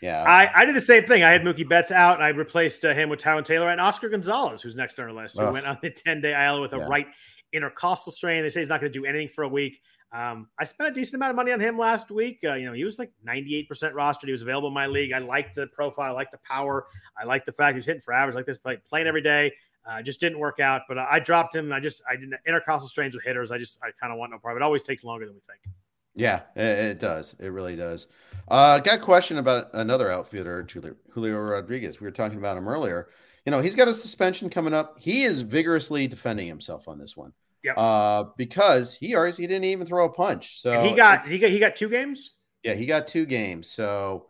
[0.00, 1.24] Yeah, I, I did the same thing.
[1.24, 4.08] I had Mookie Betts out, and I replaced uh, him with Tyrone Taylor and Oscar
[4.08, 5.52] Gonzalez, who's next on our list, who Ugh.
[5.52, 6.86] went on the 10 day IL with a Yeah.
[6.88, 7.06] right
[7.52, 8.42] intercostal strain.
[8.42, 9.80] They say he's not going to do anything for a week.
[10.12, 12.38] Um, I spent a decent amount of money on him last week.
[12.44, 14.24] Uh, you know, he was like 98% rostered.
[14.26, 15.12] He was available in my league.
[15.12, 16.86] I like the profile, I like the power.
[17.20, 19.52] I like the fact he's hitting for average like this, play, playing every day.
[19.86, 21.72] Uh, just didn't work out, but I dropped him.
[21.72, 23.50] I just, I didn't intercostal strains with hitters.
[23.50, 24.56] I just, I kind of want no part.
[24.56, 25.74] It always takes longer than we think.
[26.14, 27.34] yeah, it, does.
[27.38, 28.08] It really does.
[28.48, 32.00] Uh, got a question about another outfielder, Julio, Julio Rodriguez.
[32.00, 33.08] We were talking about him earlier.
[33.46, 34.96] You know, he's got a suspension coming up.
[34.98, 37.32] He is vigorously defending himself on this one.
[37.64, 37.74] Yep.
[37.78, 40.60] Uh, because he already he didn't even throw a punch.
[40.60, 42.34] So And he got he got he got two games.
[42.62, 43.70] yeah, he got two games.
[43.70, 44.26] So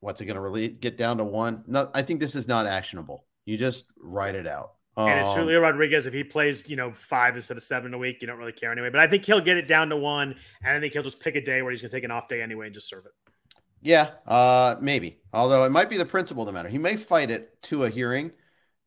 [0.00, 1.64] what's it going to really get down to one?
[1.66, 3.26] No, I think this is not actionable.
[3.44, 4.72] You just write it out.
[4.96, 6.06] And it's Um, Julio Rodriguez.
[6.06, 8.70] If he plays, you know, five instead of seven a week, you don't really care
[8.70, 8.90] anyway.
[8.90, 11.34] But I think he'll get it down to one, and I think he'll just pick
[11.34, 13.12] a day where he's going to take an off day anyway and just serve it.
[13.80, 15.18] Yeah, uh, maybe.
[15.32, 16.68] Although it might be the principle that matter.
[16.68, 18.30] He may fight it to a hearing,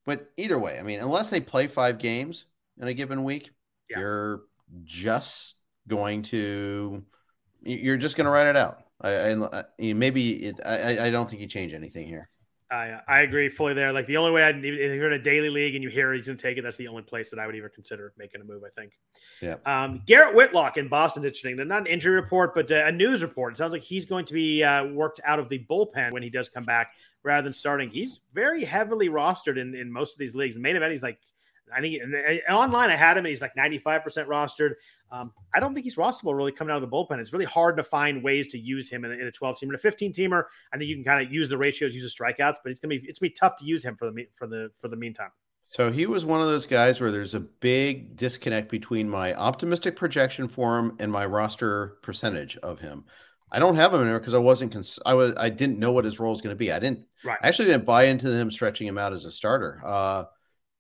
[0.06, 2.46] but either way, I mean, unless they play five games
[2.80, 3.52] in a given week,
[3.90, 4.00] Yeah.
[4.00, 4.44] you're
[4.84, 5.56] just
[5.88, 7.04] going to
[7.62, 8.84] you're just going to write it out.
[9.02, 12.30] I, I, I maybe it, I, I don't think you change anything here.
[12.76, 13.94] I I agree fully there.
[13.94, 16.14] Like the only way I'd even if you're in a daily league and you hear
[16.14, 18.42] he's going to take it, that's the only place that I would even consider making
[18.42, 18.64] a move.
[18.66, 18.94] I think.
[19.42, 19.56] Yeah.
[19.66, 21.56] Um, Garrett Whitlock in Boston's interesting.
[21.56, 23.54] They're not an injury report, but uh, a news report.
[23.54, 26.30] It sounds like he's going to be uh, worked out of the bullpen when he
[26.30, 26.92] does come back
[27.24, 27.90] rather than starting.
[27.90, 30.56] He's very heavily rostered in, in most of these leagues.
[30.56, 31.20] The main event, he's like,
[31.74, 34.72] I think and, online I had him he's like 95% rostered.
[35.12, 37.20] Um, I don't think he's rosterable really coming out of the bullpen.
[37.20, 39.70] It's really hard to find ways to use him in a, in a 12 teamer.
[39.70, 40.44] In a 15 teamer,
[40.74, 42.96] I think you can kind of use the ratios, use the strikeouts, but it's gonna
[42.96, 45.32] be it's gonna be tough to use him for the for the for the meantime.
[45.70, 49.96] So he was one of those guys where there's a big disconnect between my optimistic
[49.96, 53.06] projection for him and my roster percentage of him.
[53.52, 55.92] I don't have him in there because I wasn't cons- I was I didn't know
[55.92, 56.72] what his role was going to be.
[56.72, 57.40] I didn't Right.
[57.42, 59.82] I actually didn't buy into him stretching him out as a starter.
[59.84, 60.26] Uh,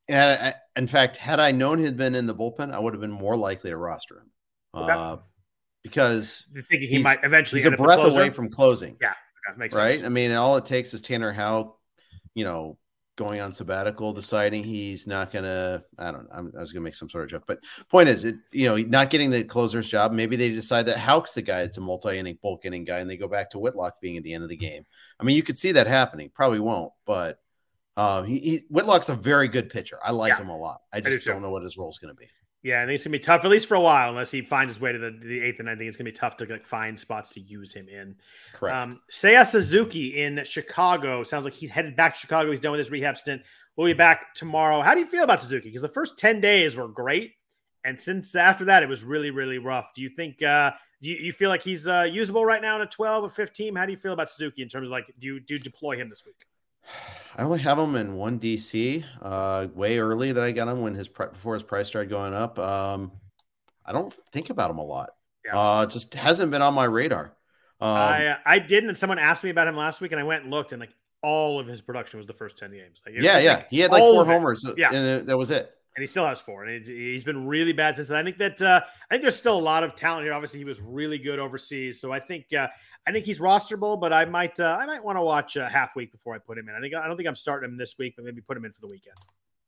[0.09, 3.11] I, in fact, had I known he'd been in the bullpen, I would have been
[3.11, 4.31] more likely to roster him.
[4.75, 4.91] Okay.
[4.91, 5.17] Uh,
[5.83, 8.97] because You're thinking he might eventually he's a breath away from closing.
[8.99, 9.13] Yeah,
[9.47, 9.99] okay, makes right?
[9.99, 10.05] sense.
[10.05, 11.77] I mean, all it takes is Tanner Houck,
[12.33, 12.79] you know,
[13.17, 15.83] going on sabbatical, deciding he's not gonna.
[15.99, 16.27] I don't.
[16.33, 18.77] I'm, I was gonna make some sort of joke, but point is, it you know,
[18.77, 20.11] not getting the closer's job.
[20.11, 21.61] Maybe they decide that Houck's the guy.
[21.61, 24.33] It's a multi-inning, bulk inning guy, and they go back to Whitlock being at the
[24.33, 24.85] end of the game.
[25.19, 26.31] I mean, you could see that happening.
[26.33, 27.39] Probably won't, but.
[27.97, 29.99] Uh, he, he Whitlock's a very good pitcher.
[30.03, 30.81] I like Yeah, him a lot.
[30.91, 31.31] I just too.
[31.31, 32.27] don't know what his role is going to be.
[32.61, 34.73] Yeah, I think it's gonna be tough at least for a while, unless he finds
[34.73, 35.77] his way to the, the eighth and ninth.
[35.77, 38.15] I think it's gonna be tough to like, find spots to use him in.
[38.55, 38.75] Correct.
[38.75, 42.49] Um, Seiya Suzuki in Chicago sounds like he's headed back to Chicago.
[42.49, 43.43] He's done with his rehab stint.
[43.75, 44.81] We'll be back tomorrow.
[44.81, 45.69] How do you feel about Suzuki?
[45.69, 47.33] Because the first ten days were great,
[47.83, 49.93] and since after that it was really really rough.
[49.93, 50.41] Do you think?
[50.41, 50.71] Uh,
[51.03, 53.75] do you, you feel like he's uh, usable right now in a twelve or fifteen?
[53.75, 55.97] How do you feel about Suzuki in terms of like do you do you deploy
[55.97, 56.47] him this week?
[57.37, 60.95] I only have him in one DC, uh, way early that I got him when
[60.95, 62.57] his pri- before his price started going up.
[62.57, 63.11] Um,
[63.85, 65.09] I don't think about him a lot.
[65.45, 65.57] Yeah.
[65.59, 67.35] Uh, just hasn't been on my radar.
[67.81, 70.23] Um, I uh, I didn't, and someone asked me about him last week, and I
[70.23, 73.01] went and looked, and like all of his production was the first ten games.
[73.05, 74.65] Like, yeah, yeah, like, he had like four homers.
[74.77, 74.87] Yeah.
[74.93, 75.71] and it- that was it.
[75.95, 78.17] and he still has four, and he's, he's been really bad since then.
[78.17, 78.81] I think that uh,
[79.11, 80.33] I think there's still a lot of talent here.
[80.33, 82.67] Obviously, he was really good overseas, so I think uh,
[83.07, 83.99] I think he's rosterable.
[83.99, 86.57] But I might uh, I might want to watch a half week before I put
[86.57, 86.75] him in.
[86.75, 88.71] I think I don't think I'm starting him this week, but maybe put him in
[88.71, 89.17] for the weekend.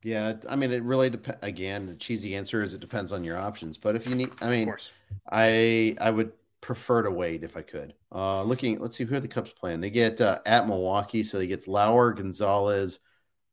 [0.04, 1.40] Yeah, I mean, it really depends.
[1.42, 3.78] Again, the cheesy answer is it depends on your options.
[3.78, 4.94] But if you need, I Of mean, course,
[5.32, 7.94] I I would prefer to wait if I could.
[8.12, 9.82] Uh, looking, let's see who are the Cubs playing.
[9.82, 13.00] They get uh, at Milwaukee, so he gets Lauer, Gonzalez,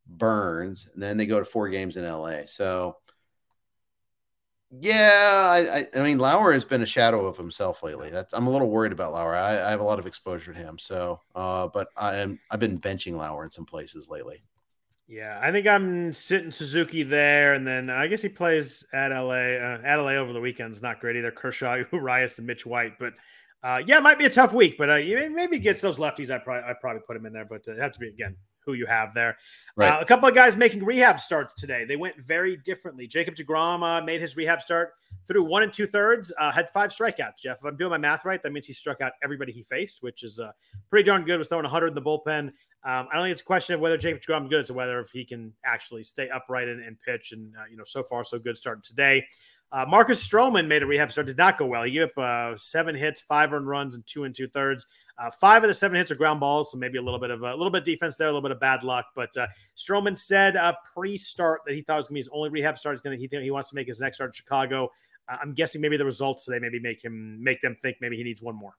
[0.07, 2.47] Burnes, and then they go to four games in LA.
[2.47, 2.99] So,
[4.81, 8.11] yeah, I, I, mean, Lauer has been a shadow of himself lately.
[8.11, 9.35] That's, I'm a little worried about Lauer.
[9.35, 10.79] I, I have a lot of exposure to him.
[10.79, 14.43] So, uh, but I am I've been benching Lauer in some places lately.
[15.07, 19.57] yeah, I think I'm sitting Suzuki there, and then I guess he plays at LA.
[19.57, 21.31] Uh, at LA over the weekend is not great either.
[21.31, 23.15] Kershaw, Urias, and Mitch White, but.
[23.63, 26.31] Uh, yeah, it might be a tough week, but uh, maybe gets those lefties.
[26.31, 28.37] I probably I probably put him in there, but uh, it have to be again
[28.65, 29.37] who you have there.
[29.77, 29.91] Right.
[29.91, 31.85] Uh, a couple of guys making rehab starts today.
[31.85, 33.07] They went very differently.
[33.07, 34.95] Jacob DeGrom uh, made his rehab start
[35.27, 37.39] through one and two thirds, uh, had five strikeouts.
[37.43, 40.03] Jeff, if I'm doing my math right, that means he struck out everybody he faced,
[40.03, 40.53] which is uh,
[40.91, 41.39] pretty darn good.
[41.39, 42.53] Was throwing 100 in the bullpen.
[42.87, 44.61] Um, I don't think it's a question of whether Jacob DeGrom is good.
[44.61, 47.33] It's whether if he can actually stay upright and, and pitch.
[47.33, 49.25] And uh, you know, so far so good starting today.
[49.73, 51.27] Uh, Marcus Stroman made a rehab start.
[51.27, 51.83] Did not go well.
[51.83, 54.87] He gave up uh, seven hits, five earned runs, and two and two thirds.
[55.19, 57.43] Uh, five of the seven hits are ground balls, so maybe a little bit of
[57.43, 59.07] a little bit of defense there, a little bit of bad luck.
[59.17, 62.29] But uh, Stroman said uh, pre-start that he thought it was going to be his
[62.33, 62.95] only rehab start.
[62.95, 64.91] Is going to he, he wants to make his next start in Chicago.
[65.29, 68.23] Uh, I'm guessing maybe the results today maybe make him make them think maybe he
[68.23, 68.75] needs one more.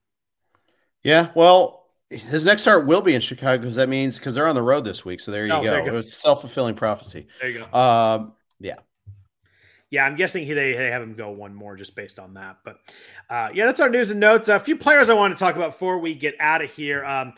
[1.03, 4.55] Yeah, well, his next start will be in Chicago because that means because they're on
[4.55, 5.19] the road this week.
[5.19, 5.71] So there you Oh, go.
[5.71, 5.91] there you go.
[5.93, 7.27] It was self fulfilling prophecy.
[7.41, 7.77] There you go.
[7.77, 8.75] Um, yeah.
[9.91, 12.57] Yeah, I'm guessing he, they, they have him go one more just based on that.
[12.65, 12.77] But
[13.29, 14.49] uh, yeah, that's our news and notes.
[14.49, 17.05] A few players I want to talk about before we get out of here.
[17.05, 17.33] Um,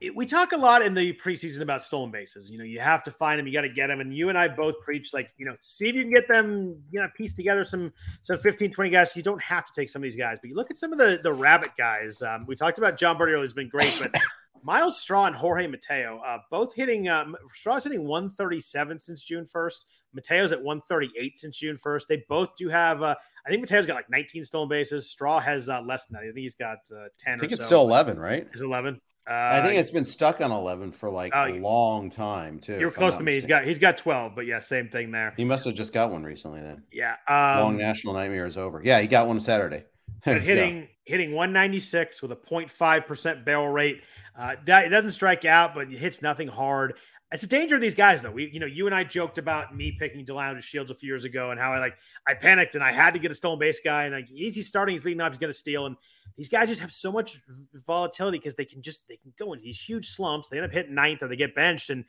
[0.00, 2.50] it- we talk a lot in the preseason about stolen bases.
[2.50, 4.00] You know, you have to find them, you got to get them.
[4.00, 6.82] And you and I both preach, like, you know, see if you can get them,
[6.90, 9.16] you know, piece together some some 15, 20 guys.
[9.16, 10.98] You don't have to take some of these guys, but you look at some of
[10.98, 12.22] the the rabbit guys.
[12.22, 14.14] Um, we talked about Jon Berti has been great, but
[14.62, 19.84] Myles Straw and Jorge Mateo, uh, both hitting, um, Straw's hitting 137 since June 1st.
[20.14, 22.06] Mateo's at 138 since June 1st.
[22.08, 23.14] They both do have, uh,
[23.46, 25.08] I think Mateo's got like 19 stolen bases.
[25.10, 26.20] Straw has uh, less than that.
[26.22, 27.66] I think he's got uh, 10 I think it's so.
[27.66, 28.46] still 11, right?
[28.52, 29.00] Is 11.
[29.28, 32.78] Uh, I think it's been stuck on 11 for like Oh, a long time too.
[32.80, 33.34] You're close to me.
[33.34, 35.32] He's got he's got 12, but yeah, same thing there.
[35.36, 36.82] He must have just got one recently then.
[36.90, 37.14] Yeah.
[37.28, 38.80] long Um, national nightmare is over.
[38.84, 39.84] Yeah, he got one Saturday.
[40.24, 40.40] but Yeah.
[40.40, 44.02] hitting hitting 196 with a 0.5% barrel rate.
[44.38, 46.94] Uh, that, it doesn't strike out, but it hits nothing hard.
[47.32, 48.32] It's a danger of these guys, though.
[48.32, 51.24] We, you know, you and I joked about me picking Delino DeShields a few years
[51.24, 51.94] ago and how I like
[52.26, 54.94] I panicked and I had to get a stolen base guy and like easy starting,
[54.94, 55.86] he's leading off, he's going to steal.
[55.86, 55.96] And
[56.36, 57.40] these guys just have so much
[57.86, 60.48] volatility because they can just they can go into these huge slumps.
[60.48, 62.04] They end up hitting ninth or they get benched, and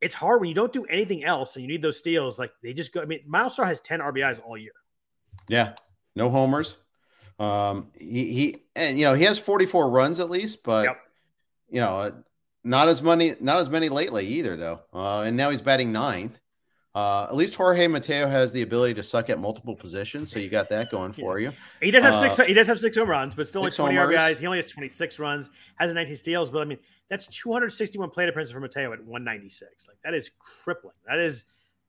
[0.00, 2.36] it's hard when you don't do anything else and you need those steals.
[2.38, 3.00] Like they just go.
[3.00, 4.72] I mean, Miles Star has 10 RBIs all year.
[5.48, 5.74] Yeah,
[6.16, 6.76] no homers.
[7.38, 10.96] Um, he he and you know he has 44 runs at least, but Yep.
[11.70, 12.10] you know uh,
[12.64, 14.80] not as many not as many lately either though.
[14.92, 16.38] Uh, and now he's batting ninth.
[16.94, 20.48] Uh, at least Jorge Mateo has the ability to suck at multiple positions, so you
[20.48, 21.52] got that going for you.
[21.82, 22.46] He does have Uh, six.
[22.48, 24.16] He does have six home runs, but still only twenty homers.
[24.16, 24.38] RBIs.
[24.38, 25.50] He only has twenty six runs.
[25.78, 26.78] Has 19 steals, but I mean
[27.10, 29.88] that's two hundred sixty one plate appearances for Mateo at one ninety six.
[29.88, 30.94] Like that is crippling.
[31.08, 31.46] That is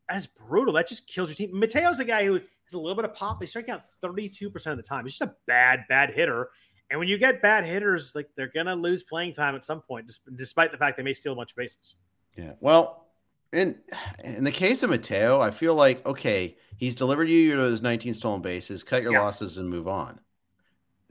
[0.09, 0.73] that's brutal.
[0.73, 1.57] That just kills your team.
[1.57, 3.38] Mateo's a guy who has a little bit of pop.
[3.39, 5.05] He's striking out thirty two percent of the time.
[5.05, 6.49] He's just a bad, bad hitter.
[6.89, 10.11] And when you get bad hitters, like they're gonna lose playing time at some point,
[10.36, 11.95] despite the fact they may steal a bunch of bases.
[12.38, 12.53] Yeah.
[12.59, 13.07] Well,
[13.53, 13.79] in
[14.23, 18.41] in the case of Mateo, I feel like okay, he's delivered you those 19 stolen
[18.41, 19.21] bases, cut your Yeah.
[19.21, 20.19] losses, and move on.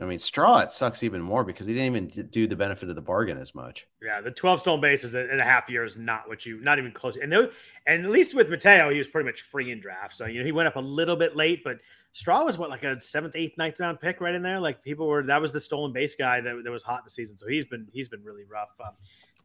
[0.00, 2.96] I mean, Straw it sucks even more because he didn't even do the benefit of
[2.96, 3.86] the bargain as much.
[4.02, 6.90] Yeah, the 12 stolen bases in a half year is not what you, not even
[6.90, 7.16] close.
[7.16, 7.54] And those,
[7.86, 10.16] and at least with Mateo, he was pretty much free in draft.
[10.16, 11.80] So, you know, he went up a little bit late, but
[12.14, 14.60] Straw was what, like a seventh, eighth, ninth round pick right in there.
[14.60, 17.10] Like people were, that was the stolen base guy that, that was hot in the
[17.10, 17.36] season.
[17.36, 18.70] So he's been, he's been really rough.
[18.80, 18.92] Um,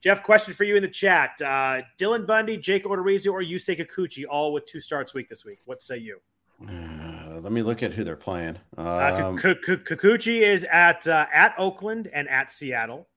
[0.01, 1.31] Jeff, question for you in the chat.
[1.41, 5.59] Uh, Dylan Bundy, Jake Odorizzi, or Yusei Kikuchi, all with two starts week this week.
[5.65, 6.19] What say you?
[6.61, 8.57] Uh, let me look at who they're playing.
[8.77, 8.81] Uh,
[9.25, 13.07] Um, K- K- Kikuchi is at uh, at Oakland and at Seattle.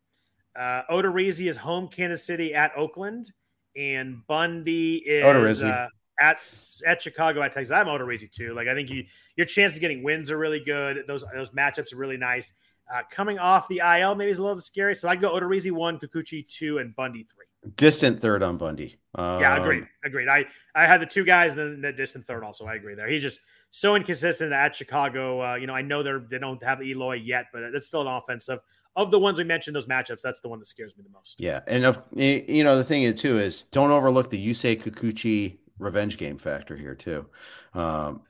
[0.56, 3.32] Uh, Odorizzi is home Kansas City at Oakland,
[3.76, 5.88] and Bundy is Odorizzi.
[6.20, 6.38] At
[6.86, 7.72] at Chicago at Texas.
[7.72, 8.54] I'm Odorizzi too.
[8.54, 9.04] Like I think you,
[9.36, 11.04] your chances of getting wins are really good.
[11.06, 12.52] Those those matchups are really nice.
[12.92, 14.94] Uh, coming off the IL maybe is a little scary.
[14.94, 17.46] So I'd go Odorizzi one, Kikuchi two, and Bundy three.
[17.76, 18.98] distant third on Bundy.
[19.16, 19.84] Yeah, Um, agreed.
[20.04, 20.28] Agreed.
[20.28, 20.44] I
[20.74, 22.66] I had the two guys and then the distant third also.
[22.66, 23.08] I agree there.
[23.08, 23.40] He's just
[23.70, 25.40] so inconsistent at Chicago.
[25.42, 28.08] Uh, you know, I know they're they don't have Eloy yet, but that's still an
[28.08, 28.58] offensive.
[28.94, 31.40] Of the ones we mentioned, those matchups, that's the one that scares me the most.
[31.40, 35.56] Yeah, and of you know the thing is too is don't overlook the Yusei Kikuchi
[35.82, 37.26] revenge game factor here too.
[37.74, 38.22] Um,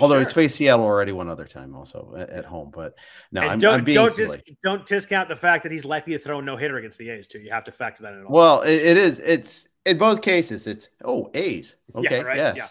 [0.00, 2.94] although he's faced Seattle already one other time also at, at home, but
[3.32, 6.12] no, and I'm, don't I'm being don't dis, don't discount the fact that he's likely
[6.14, 7.38] to throw no hitter against the A's too.
[7.40, 8.24] You have to factor that in.
[8.24, 8.32] all.
[8.32, 9.18] Well, it, it is.
[9.20, 10.66] It's in both cases.
[10.66, 11.74] It's oh A's.
[11.94, 12.22] Okay.
[12.22, 12.56] right, Yes.
[12.56, 12.66] yeah.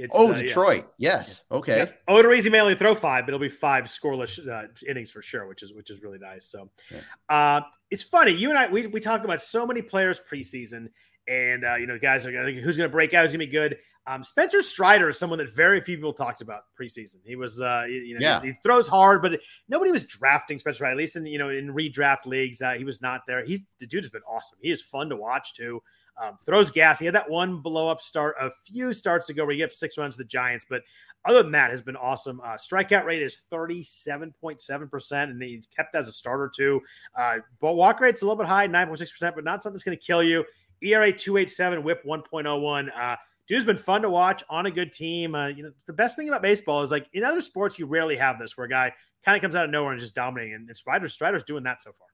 [0.00, 0.42] It's, Oh, uh, yeah.
[0.42, 0.92] Detroit.
[0.96, 1.42] Yes.
[1.50, 1.78] Okay.
[1.78, 2.14] Yeah.
[2.14, 5.64] Odorizzi may only throw five, but it'll be five scoreless uh, innings for sure, which
[5.64, 6.46] is which is really nice.
[6.46, 7.00] So, Yeah.
[7.28, 8.30] uh, it's funny.
[8.30, 10.90] You and I we, we talk about so many players preseason,
[11.28, 13.46] and uh, you know, guys are gonna, who's going to break out, who's going to
[13.46, 13.76] be good.
[14.06, 17.16] Um, Spencer Strider is someone that very few people talked about preseason.
[17.24, 18.40] He was, uh, you know, Yeah.
[18.40, 20.92] he throws hard, but nobody was drafting Spencer Strider.
[20.92, 23.44] At least in you know in redraft leagues, uh, he was not there.
[23.44, 24.58] He's the dude has been awesome.
[24.62, 25.82] He is fun to watch too.
[26.20, 26.98] Um, throws gas.
[26.98, 29.96] He had that one blow up start a few starts ago where he gave six
[29.98, 30.82] runs to the Giants, but
[31.24, 32.40] other than that, has been awesome.
[32.40, 36.80] Uh, strikeout rate is 37.7%, and he's kept as a starter too.
[37.16, 40.04] Uh, but walk rate's a little bit high, 9.6%, but not something that's going to
[40.04, 40.44] kill you.
[40.82, 42.88] ERA 287, whip 1.01.
[42.96, 43.16] Uh,
[43.48, 45.34] dude's been fun to watch on a good team.
[45.34, 48.16] Uh, you know, the best thing about baseball is like in other sports, you rarely
[48.16, 48.92] have this where a guy
[49.24, 50.54] kind of comes out of nowhere and just dominating.
[50.54, 52.06] And Strider, Strider's doing that so far.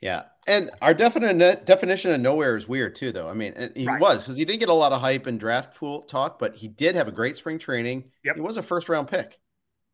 [0.00, 3.28] Yeah, and our definite definition of nowhere is weird too, though.
[3.28, 3.98] I mean, and he Right.
[4.00, 6.68] was because he didn't get a lot of hype and draft pool talk, but he
[6.68, 8.10] did have a great spring training.
[8.24, 8.34] Yep.
[8.34, 9.38] He was a first round pick.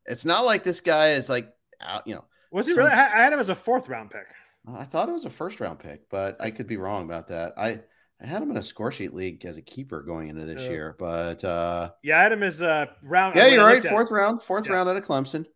[0.06, 2.06] It's not like this guy is like out.
[2.08, 2.90] You know, Was he really?
[2.90, 4.26] I had him as a fourth round pick.
[4.68, 7.54] I thought it was a first round pick, but I could be wrong about that.
[7.56, 7.80] I
[8.22, 10.68] I had him in a score sheet league as a keeper going into this Yeah.
[10.68, 13.34] year, but uh, Yeah, I had him as a round.
[13.36, 13.82] yeah, you're right.
[13.82, 14.74] Fourth round, fourth Yeah.
[14.74, 15.46] round out of Clemson.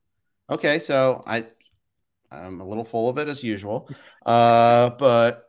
[0.51, 1.47] Okay, so I
[2.31, 3.89] I'm a little full of it as usual,
[4.27, 5.45] uh, but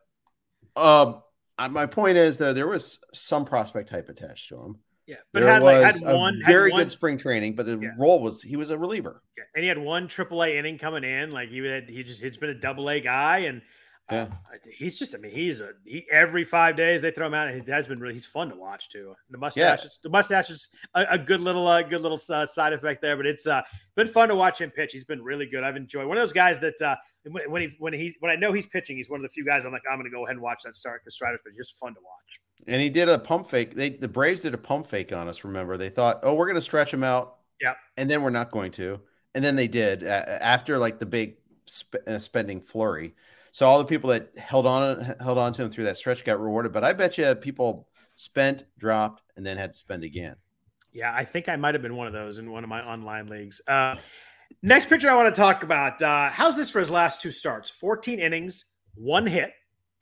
[0.76, 1.24] um,
[1.58, 4.80] I- my point is that there was some prospect hype attached to him.
[5.08, 7.53] Yeah, but there had like was had a one very had one, good spring training,
[7.56, 7.89] but the Yeah.
[7.97, 9.22] role was he was a reliever.
[9.38, 9.43] Yeah.
[9.53, 11.32] and he had one AAA inning coming in.
[11.32, 13.62] Like he had, he just he's been a double A guy, and
[14.12, 14.24] Yeah.
[14.51, 17.47] Uh, he's just, I mean, he's a he every five days they throw him out,
[17.49, 19.16] and he has been really he's fun to watch too.
[19.30, 22.74] The mustache, is, the mustache is a, a good little, uh, good little uh, side
[22.74, 23.62] effect there, but it's uh,
[23.95, 24.91] been fun to watch him pitch.
[24.91, 25.64] He's been really good.
[25.64, 26.95] I've enjoyed one of those guys that uh,
[27.30, 29.45] when, when he when he's when I know he's pitching, he's one of the few
[29.45, 31.56] guys I'm like I'm going to go ahead and watch that start because Strider's been
[31.56, 32.39] just fun to watch.
[32.68, 33.76] And he did a pump fake.
[33.76, 35.43] They the Braves did a pump fake on us.
[35.43, 37.38] Remember, they thought, oh, we're going to stretch him out.
[37.61, 37.74] Yeah.
[37.97, 38.99] And then we're not going to.
[39.34, 41.36] And then they did uh, after like the big
[41.70, 43.13] sp- uh, spending flurry.
[43.51, 46.39] So all the people that held on held on to him through that stretch got
[46.39, 46.74] rewarded.
[46.74, 50.36] But I bet you people spent, dropped, and then had to spend again.
[50.91, 53.28] Yeah, I think I might have been one of those in one of my online
[53.28, 53.61] leagues.
[53.68, 53.95] Uh,
[54.61, 56.01] next pitcher I want to talk about.
[56.01, 57.70] Uh, how's this for his last two starts?
[57.70, 59.51] 14 innings, one hit,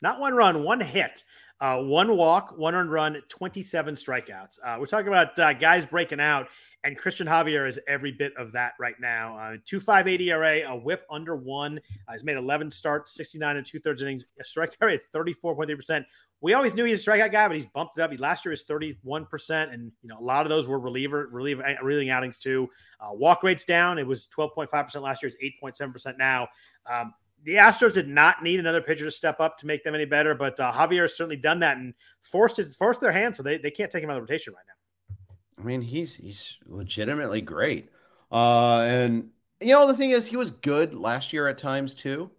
[0.02, 1.24] not one run, one hit.
[1.60, 4.60] Uh, one walk, one earned run, 27 strikeouts.
[4.64, 6.48] Uh, we're talking about uh, guys breaking out,
[6.84, 9.38] and Christian Javier is every bit of that right now.
[9.38, 11.80] Uh, 2.58 ERA, a whip under one.
[12.08, 16.04] Uh, he's made 11 starts, 69 and two thirds innings, a strikeout rate of 34.3%.
[16.42, 18.12] We always knew he's a strikeout guy, but he's bumped it up.
[18.12, 21.64] He, last year was 31%, and you know a lot of those were reliever reliever
[21.82, 22.70] relieving outings too.
[23.00, 23.98] Uh, walk rates down.
[23.98, 25.32] It was 12.5% last year.
[25.34, 26.50] It's 8.7% now.
[26.92, 30.06] Um, the Astros did not need another pitcher to step up to make them any
[30.06, 33.44] better, but uh, Javier has certainly done that and forced his forced their hand, so
[33.44, 35.64] they, they can't take him out of the rotation right now.
[35.64, 37.90] I mean, he's he's legitimately great.
[38.32, 39.30] Uh, and
[39.62, 42.32] you know the thing is, he was good last year at times too.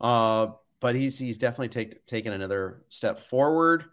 [0.00, 0.48] Uh,
[0.80, 3.84] but he's he's definitely take, taken another step forward.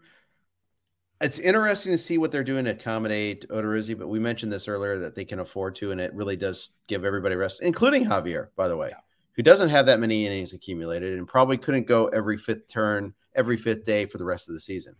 [1.22, 5.00] It's interesting to see what they're doing to accommodate Odorizzi, but we mentioned this earlier
[5.00, 8.68] that they can afford to, and it really does give everybody rest, including Javier, by
[8.68, 8.88] the way.
[8.90, 9.00] Yeah
[9.32, 13.56] who doesn't have that many innings accumulated and probably couldn't go every fifth turn, every
[13.56, 14.96] fifth day for the rest of the season.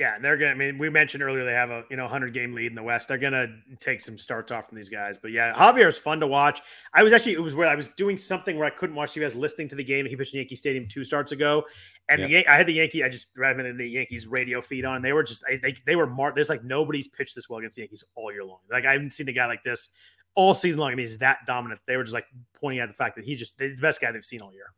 [0.00, 0.52] Yeah, and they're gonna.
[0.52, 2.82] I mean, we mentioned earlier they have a you know 100 game lead in the
[2.82, 3.06] West.
[3.06, 3.48] They're gonna
[3.80, 5.18] take some starts off from these guys.
[5.20, 6.62] But yeah, Javier is fun to watch.
[6.94, 9.20] I was actually it was where I was doing something where I couldn't watch you
[9.20, 10.06] guys listening to the game.
[10.06, 11.64] He pitched in Yankee Stadium two starts ago,
[12.08, 12.26] and yeah.
[12.28, 13.04] the I had the Yankee.
[13.04, 15.02] I just read in the Yankees radio feed on.
[15.02, 16.34] They were just they they were marked.
[16.34, 18.60] There's like nobody's pitched this well against the Yankees all year long.
[18.70, 19.90] Like I haven't seen a guy like this
[20.34, 20.92] all season long.
[20.92, 21.80] I mean, he's that dominant.
[21.86, 24.24] They were just like pointing out the fact that he's just the best guy they've
[24.24, 24.72] seen all year.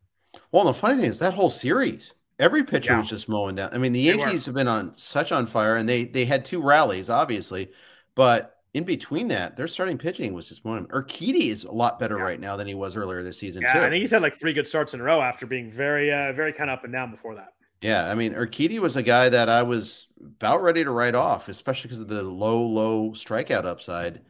[0.51, 2.99] Well, the funny thing is that whole series, every pitcher yeah.
[2.99, 3.69] was just mowing down.
[3.73, 6.61] I mean, the Yankees have been on such on fire, and they they had two
[6.61, 7.71] rallies, obviously,
[8.15, 10.87] but in between that, their starting pitching was just one.
[10.87, 12.23] Urquidy is a lot better yeah.
[12.23, 13.61] right now than he was earlier this season.
[13.61, 13.79] Yeah, too.
[13.79, 16.33] I think he's had like three good starts in a row after being very, uh,
[16.33, 17.49] very kind of up and down before that.
[17.81, 21.49] Yeah, I mean, Urquidy was a guy that I was about ready to write off,
[21.49, 24.21] especially because of the low, low strikeout upside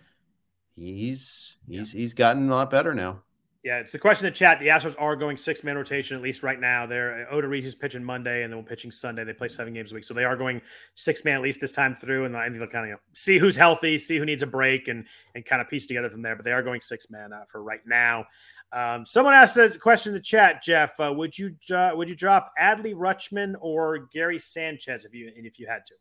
[0.76, 2.00] he's he's yeah.
[2.00, 3.22] he's gotten a lot better now.
[3.64, 4.60] Yeah, it's the question in the chat.
[4.60, 6.86] The Astros are going six man rotation at least right now.
[6.86, 9.24] They're is pitching Monday and then we're pitching Sunday.
[9.24, 10.62] They play seven games a week, so they are going
[10.96, 12.26] six man at least this time through.
[12.26, 14.48] And I think they'll kind of you know, see who's healthy, see who needs a
[14.48, 16.36] break, and and kind of piece together from there.
[16.36, 18.26] But they are going six man uh, for right now.
[18.74, 21.00] Um, someone asked a question in the chat, Jeff.
[21.00, 25.46] Uh, would you uh, would you drop Adley Rutschman or Gary Sanchez if you and
[25.46, 25.96] if you had to?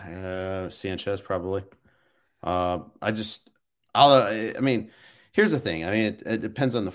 [0.00, 1.64] Uh, Sanchez probably.
[2.42, 3.50] Uh, I just,
[3.94, 4.90] I'll, I mean,
[5.32, 5.84] here's the thing.
[5.84, 6.94] I mean, it, it, depends on the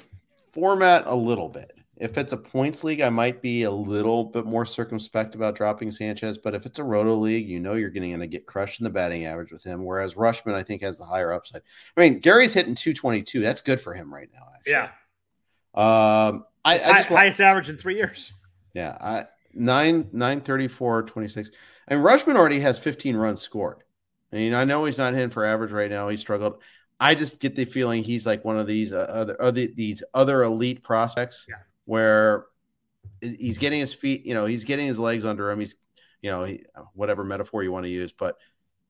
[0.54, 1.74] format a little bit.
[1.98, 5.92] If it's a points league, I might be a little bit more circumspect about dropping
[5.92, 6.38] Sanchez.
[6.38, 8.90] But if it's a roto league, you know you're going to get crushed in the
[8.90, 9.86] batting average with him.
[9.86, 11.62] Whereas Rutschman, I think, has the higher upside.
[11.96, 13.40] I mean, Gary's hitting 222.
[13.40, 14.48] That's good for him right now.
[14.56, 14.72] Actually.
[14.72, 14.90] Yeah.
[15.74, 18.34] Um, I, I just, highest average in three years.
[18.74, 21.50] Yeah, I nine nine thirty four twenty six,
[21.88, 23.84] and Rutschman already has 15 runs scored.
[24.32, 26.10] I mean, I know he's not hitting for average right now.
[26.10, 26.62] He struggled.
[27.00, 30.44] I just get the feeling he's like one of these uh, other, other these other
[30.44, 31.56] elite prospects yeah.
[31.86, 32.46] where
[33.20, 35.60] he's getting his feet, you know, he's getting his legs under him.
[35.60, 35.76] He's,
[36.22, 36.64] you know, he,
[36.94, 38.38] whatever metaphor you want to use, but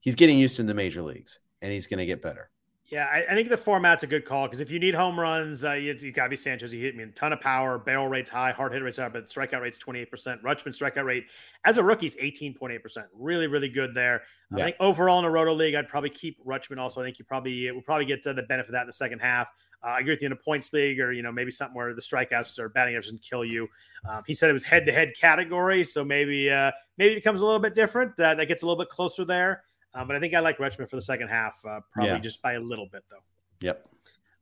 [0.01, 2.49] he's getting used to the major leagues and he's going to get better.
[2.91, 5.63] Yeah, I, I, think the format's a good call because if you need home runs,
[5.63, 6.73] uh, you, you got to be Sanchez.
[6.73, 9.27] He hit me a ton of power, barrel rates high, hard hit rates high, but
[9.27, 10.09] strikeout rates 28%.
[10.41, 11.23] Rutschman strikeout rate
[11.63, 13.05] as a rookie is 18.8%.
[13.17, 14.23] Really, really good there.
[14.51, 14.57] Yeah.
[14.57, 16.99] I think overall in a roto league, I'd probably keep Rutschman also.
[16.99, 19.47] I think you probably will probably get the benefit of that in the second half.
[19.81, 21.93] Uh, I agree with you in a points league or, you know, maybe something where
[21.93, 23.69] the strikeouts or batting average can kill you.
[24.07, 25.85] Um, he said it was head to head category.
[25.85, 28.19] So maybe, uh, maybe it becomes a little bit different.
[28.19, 29.63] Uh, that gets a little bit closer there.
[29.93, 32.19] Uh, but I think I like Rutschman for the second half, uh, probably yeah.
[32.19, 33.23] just by a little bit, though.
[33.61, 33.87] Yep.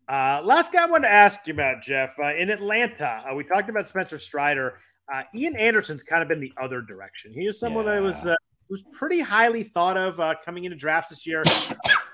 [0.09, 2.17] Uh, last guy I wanted to ask you about, Jeff.
[2.17, 4.79] Uh, in Atlanta, uh, we talked about Spencer Strider.
[5.11, 7.31] Uh, Ian Anderson's kind of been the other direction.
[7.31, 7.95] He is someone yeah.
[7.95, 8.35] that was uh,
[8.69, 11.43] was pretty highly thought of uh, coming into drafts this year.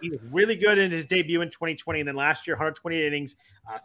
[0.01, 3.35] he was really good in his debut in 2020, and then last year, 128 innings,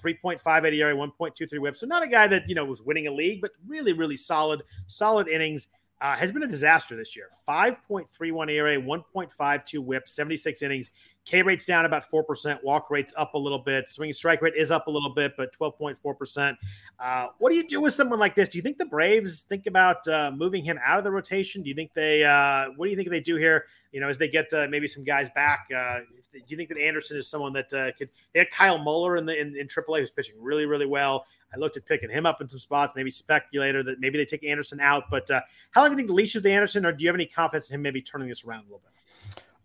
[0.04, 1.76] 3.58 ERA, 1.23 WHIP.
[1.76, 4.62] So not a guy that you know was winning a league, but really, really solid,
[4.88, 5.68] solid innings.
[6.00, 7.28] Uh, has been a disaster this year.
[7.48, 10.90] 5.31 ERA, 1.52 whip, 76 innings.
[11.26, 12.58] K rate's down about 4%.
[12.64, 13.88] Walk rate's up a little bit.
[13.88, 16.56] Swinging strike rate is up a little bit, but 12.4%.
[16.98, 18.48] Uh, what do you do with someone like this?
[18.48, 21.62] Do you think the Braves think about uh, moving him out of the rotation?
[21.62, 23.66] Do you think they, uh, what do you think they do here?
[23.92, 26.00] You know, as they get uh, maybe some guys back, uh,
[26.32, 29.38] do you think that Anderson is someone that could, they had Kyle Muller in the,
[29.38, 31.26] in, in AAA who's pitching really, really well.
[31.54, 34.44] I looked at picking him up in some spots, maybe speculator that maybe they take
[34.44, 35.04] Anderson out.
[35.10, 35.40] But uh,
[35.72, 37.26] how long do you think the leash of the Anderson, or do you have any
[37.26, 38.90] confidence in him maybe turning this around a little bit?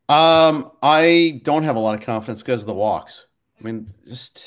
[0.07, 3.25] Um, I don't have a lot of confidence because of the walks.
[3.59, 4.45] I mean, just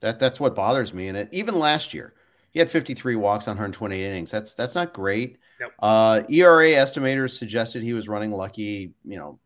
[0.00, 1.08] that that's what bothers me.
[1.08, 2.14] And it even last year,
[2.50, 4.30] he had 53 walks on 128 innings.
[4.30, 5.38] That's that's not great.
[5.60, 5.72] Nope.
[5.78, 8.94] Uh, ERA estimators suggested he was running lucky.
[9.04, 9.38] You know,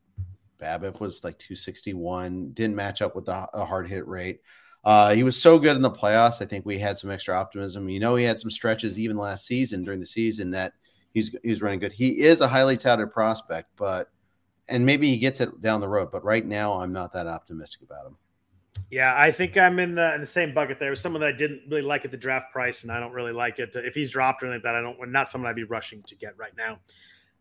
[0.61, 4.41] BABIP was like 261, didn't match up with the a hard hit rate.
[4.85, 6.41] Uh, he was so good in the playoffs.
[6.41, 7.89] I think we had some extra optimism.
[7.89, 10.73] You know, he had some stretches even last season during the season that
[11.13, 11.93] he's he's running good.
[11.93, 14.11] He is a highly touted prospect, but
[14.69, 16.11] and maybe he gets it down the road.
[16.11, 18.17] But right now, I'm not that optimistic about him.
[18.91, 20.91] Yeah, I think I'm in the in the same bucket there.
[20.91, 23.33] was Someone that I didn't really like at the draft price, and I don't really
[23.33, 23.75] like it.
[23.75, 25.13] If he's dropped or anything like that, I don't.
[25.13, 26.79] Not someone I'd be rushing to get right now.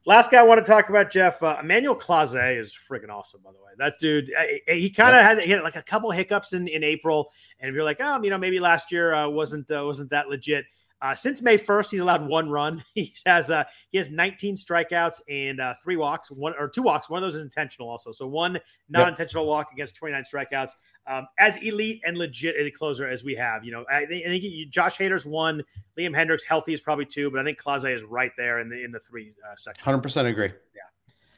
[0.07, 3.41] Last guy I want to talk about, Jeff uh, Emmanuel Clase is freaking awesome.
[3.43, 6.09] By the way, that dude, I, I- he kind of had had like a couple
[6.11, 7.29] hiccups in, in April,
[7.59, 10.29] and if you're like, oh, you know, maybe last year uh, wasn't uh, wasn't that
[10.29, 10.63] legit.
[10.99, 12.83] Uh, since May 1st, he's allowed one run.
[12.93, 17.09] He has uh, he has 19 strikeouts and uh, three walks, one or two walks.
[17.09, 18.11] One of those is intentional, also.
[18.11, 20.71] So one non-intentional walk against 29 strikeouts.
[21.05, 24.29] Um, as elite and legit a closer as we have, you know, I think, I
[24.29, 25.61] think you- Josh Hader's one,
[25.97, 28.83] Liam Hendriks healthy is probably two, but I think Clase is right there in the
[28.83, 29.83] in the three uh, section.
[29.85, 30.47] Hundred percent agree.
[30.47, 30.81] Yeah.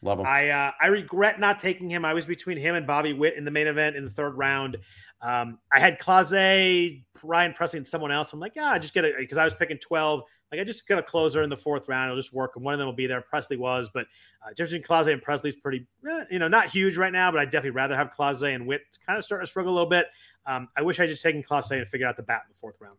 [0.02, 0.26] Love him.
[0.26, 2.06] I uh, I regret not taking him.
[2.06, 4.78] I was between him and Bobby Witt in the main event in the third round.
[5.22, 8.32] Um, I had Clase, Ryan Pressly, and someone else.
[8.32, 10.22] I'm like, yeah, I just get it because I was picking 12.
[10.52, 12.10] Like, I just got a closer in the fourth round.
[12.10, 13.22] It'll just work, and one of them will be there.
[13.34, 14.06] Pressly was, but
[14.46, 17.30] uh, between Clase and Pressly's pretty, eh, you know, not huge right now.
[17.32, 19.90] But I'd definitely rather have Clase and Witt kind of starting to struggle a little
[19.90, 20.08] bit.
[20.46, 22.78] Um, I wish I just taken Clase and figured out the bat in the fourth
[22.80, 22.98] round.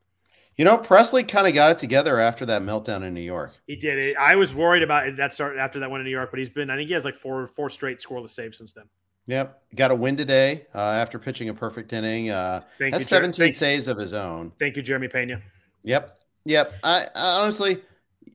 [0.56, 3.54] You know, Pressly kind of got it together after that meltdown in New York.
[3.66, 4.16] He did it.
[4.16, 6.50] I was worried about it that start after that one in New York, but he's
[6.50, 6.70] been.
[6.70, 8.84] I think he has like four four straight scoreless saves since then.
[9.26, 12.30] Yep, got a win today uh, after pitching a perfect inning.
[12.30, 14.52] Uh, Thank you, 17 thank- saves of his own.
[14.58, 15.40] Thank you, Jeremy Pena.
[15.84, 16.74] Yep, yep.
[16.82, 17.80] I, I honestly,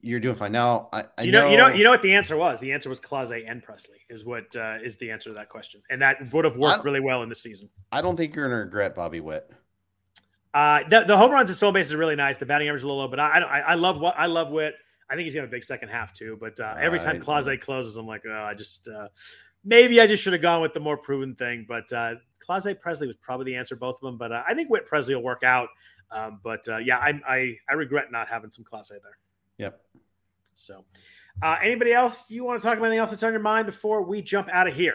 [0.00, 0.88] you're doing fine now.
[0.92, 2.60] I, I you know, you know, you know what the answer was.
[2.60, 5.82] The answer was Clase and Pressly is what uh, is the answer to that question,
[5.90, 7.68] and that would have worked really well in the season.
[7.92, 9.50] I don't think you're gonna regret Bobby Witt.
[10.56, 12.38] Uh, the, the home runs and stolen base is really nice.
[12.38, 14.48] The batting average is a little low, but I, I, I, love what I love
[14.48, 14.74] Witt.
[15.10, 16.38] I think he's gonna have a big second half too.
[16.40, 17.20] But uh, every time.
[17.20, 19.08] Clase closes, I'm like, oh, I just uh,
[19.66, 21.66] maybe I just should have gone with the more proven thing.
[21.68, 24.16] But uh, Clase Pressly was probably the answer, both of them.
[24.16, 25.68] But uh, I think Witt Pressly will work out.
[26.10, 29.18] Um, but uh, yeah, I, I I regret not having some Clase there.
[29.58, 29.78] Yep.
[30.54, 30.86] So,
[31.42, 34.00] uh, anybody else you want to talk about anything else that's on your mind before
[34.00, 34.94] we jump out of here?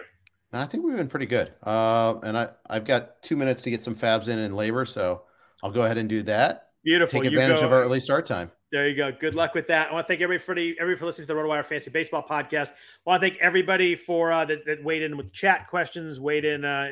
[0.53, 1.53] I think we've been pretty good.
[1.61, 5.21] Uh, and I, I've got two minutes to get some FAABs in in labor, so
[5.63, 6.67] I'll go ahead and do that.
[6.83, 7.21] Beautiful.
[7.21, 8.51] Take advantage of our early start time.
[8.71, 9.11] There you go.
[9.11, 9.89] Good luck with that.
[9.89, 12.69] I want to thank everybody for, everybody for listening to the RotoWire Fantasy Baseball podcast.
[12.69, 12.73] I
[13.05, 16.63] want to thank everybody for uh, that, that weighed in with chat questions, weighed in,
[16.63, 16.89] uh,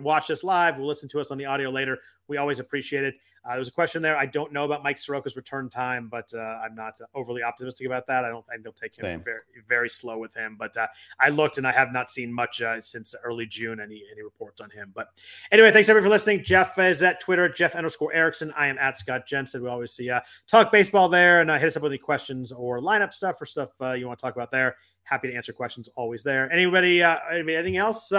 [0.00, 1.98] watched us live, will listen to us on the audio later.
[2.30, 3.16] We always appreciate it.
[3.44, 4.16] Uh, there was a question there.
[4.16, 8.06] I don't know about Mike Soroka's return time, but uh, I'm not overly optimistic about
[8.06, 8.24] that.
[8.24, 9.24] I don't think they'll take him Same.
[9.24, 10.56] very, very slow with him.
[10.58, 10.86] But uh,
[11.18, 13.80] I looked and I have not seen much uh, since early June.
[13.80, 14.92] Any any reports on him?
[14.94, 15.08] But
[15.50, 16.44] anyway, thanks everybody for listening.
[16.44, 18.52] Jeff is at Twitter, Jeff underscore Erickson.
[18.56, 19.60] I am at Scott Jenstad.
[19.60, 22.52] We always see uh, talk baseball there and uh, hit us up with any questions
[22.52, 24.76] or lineup stuff or stuff uh, you want to talk about there.
[25.02, 26.52] Happy to answer questions always there.
[26.52, 28.12] Anybody, uh, anybody anything else?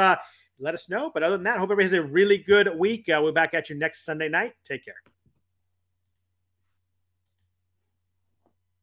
[0.62, 1.10] Let us know.
[1.12, 3.10] But other than that, hope everybody has a really good week.
[3.10, 4.54] Uh, we're back at you next Sunday night.
[4.64, 4.96] Take care.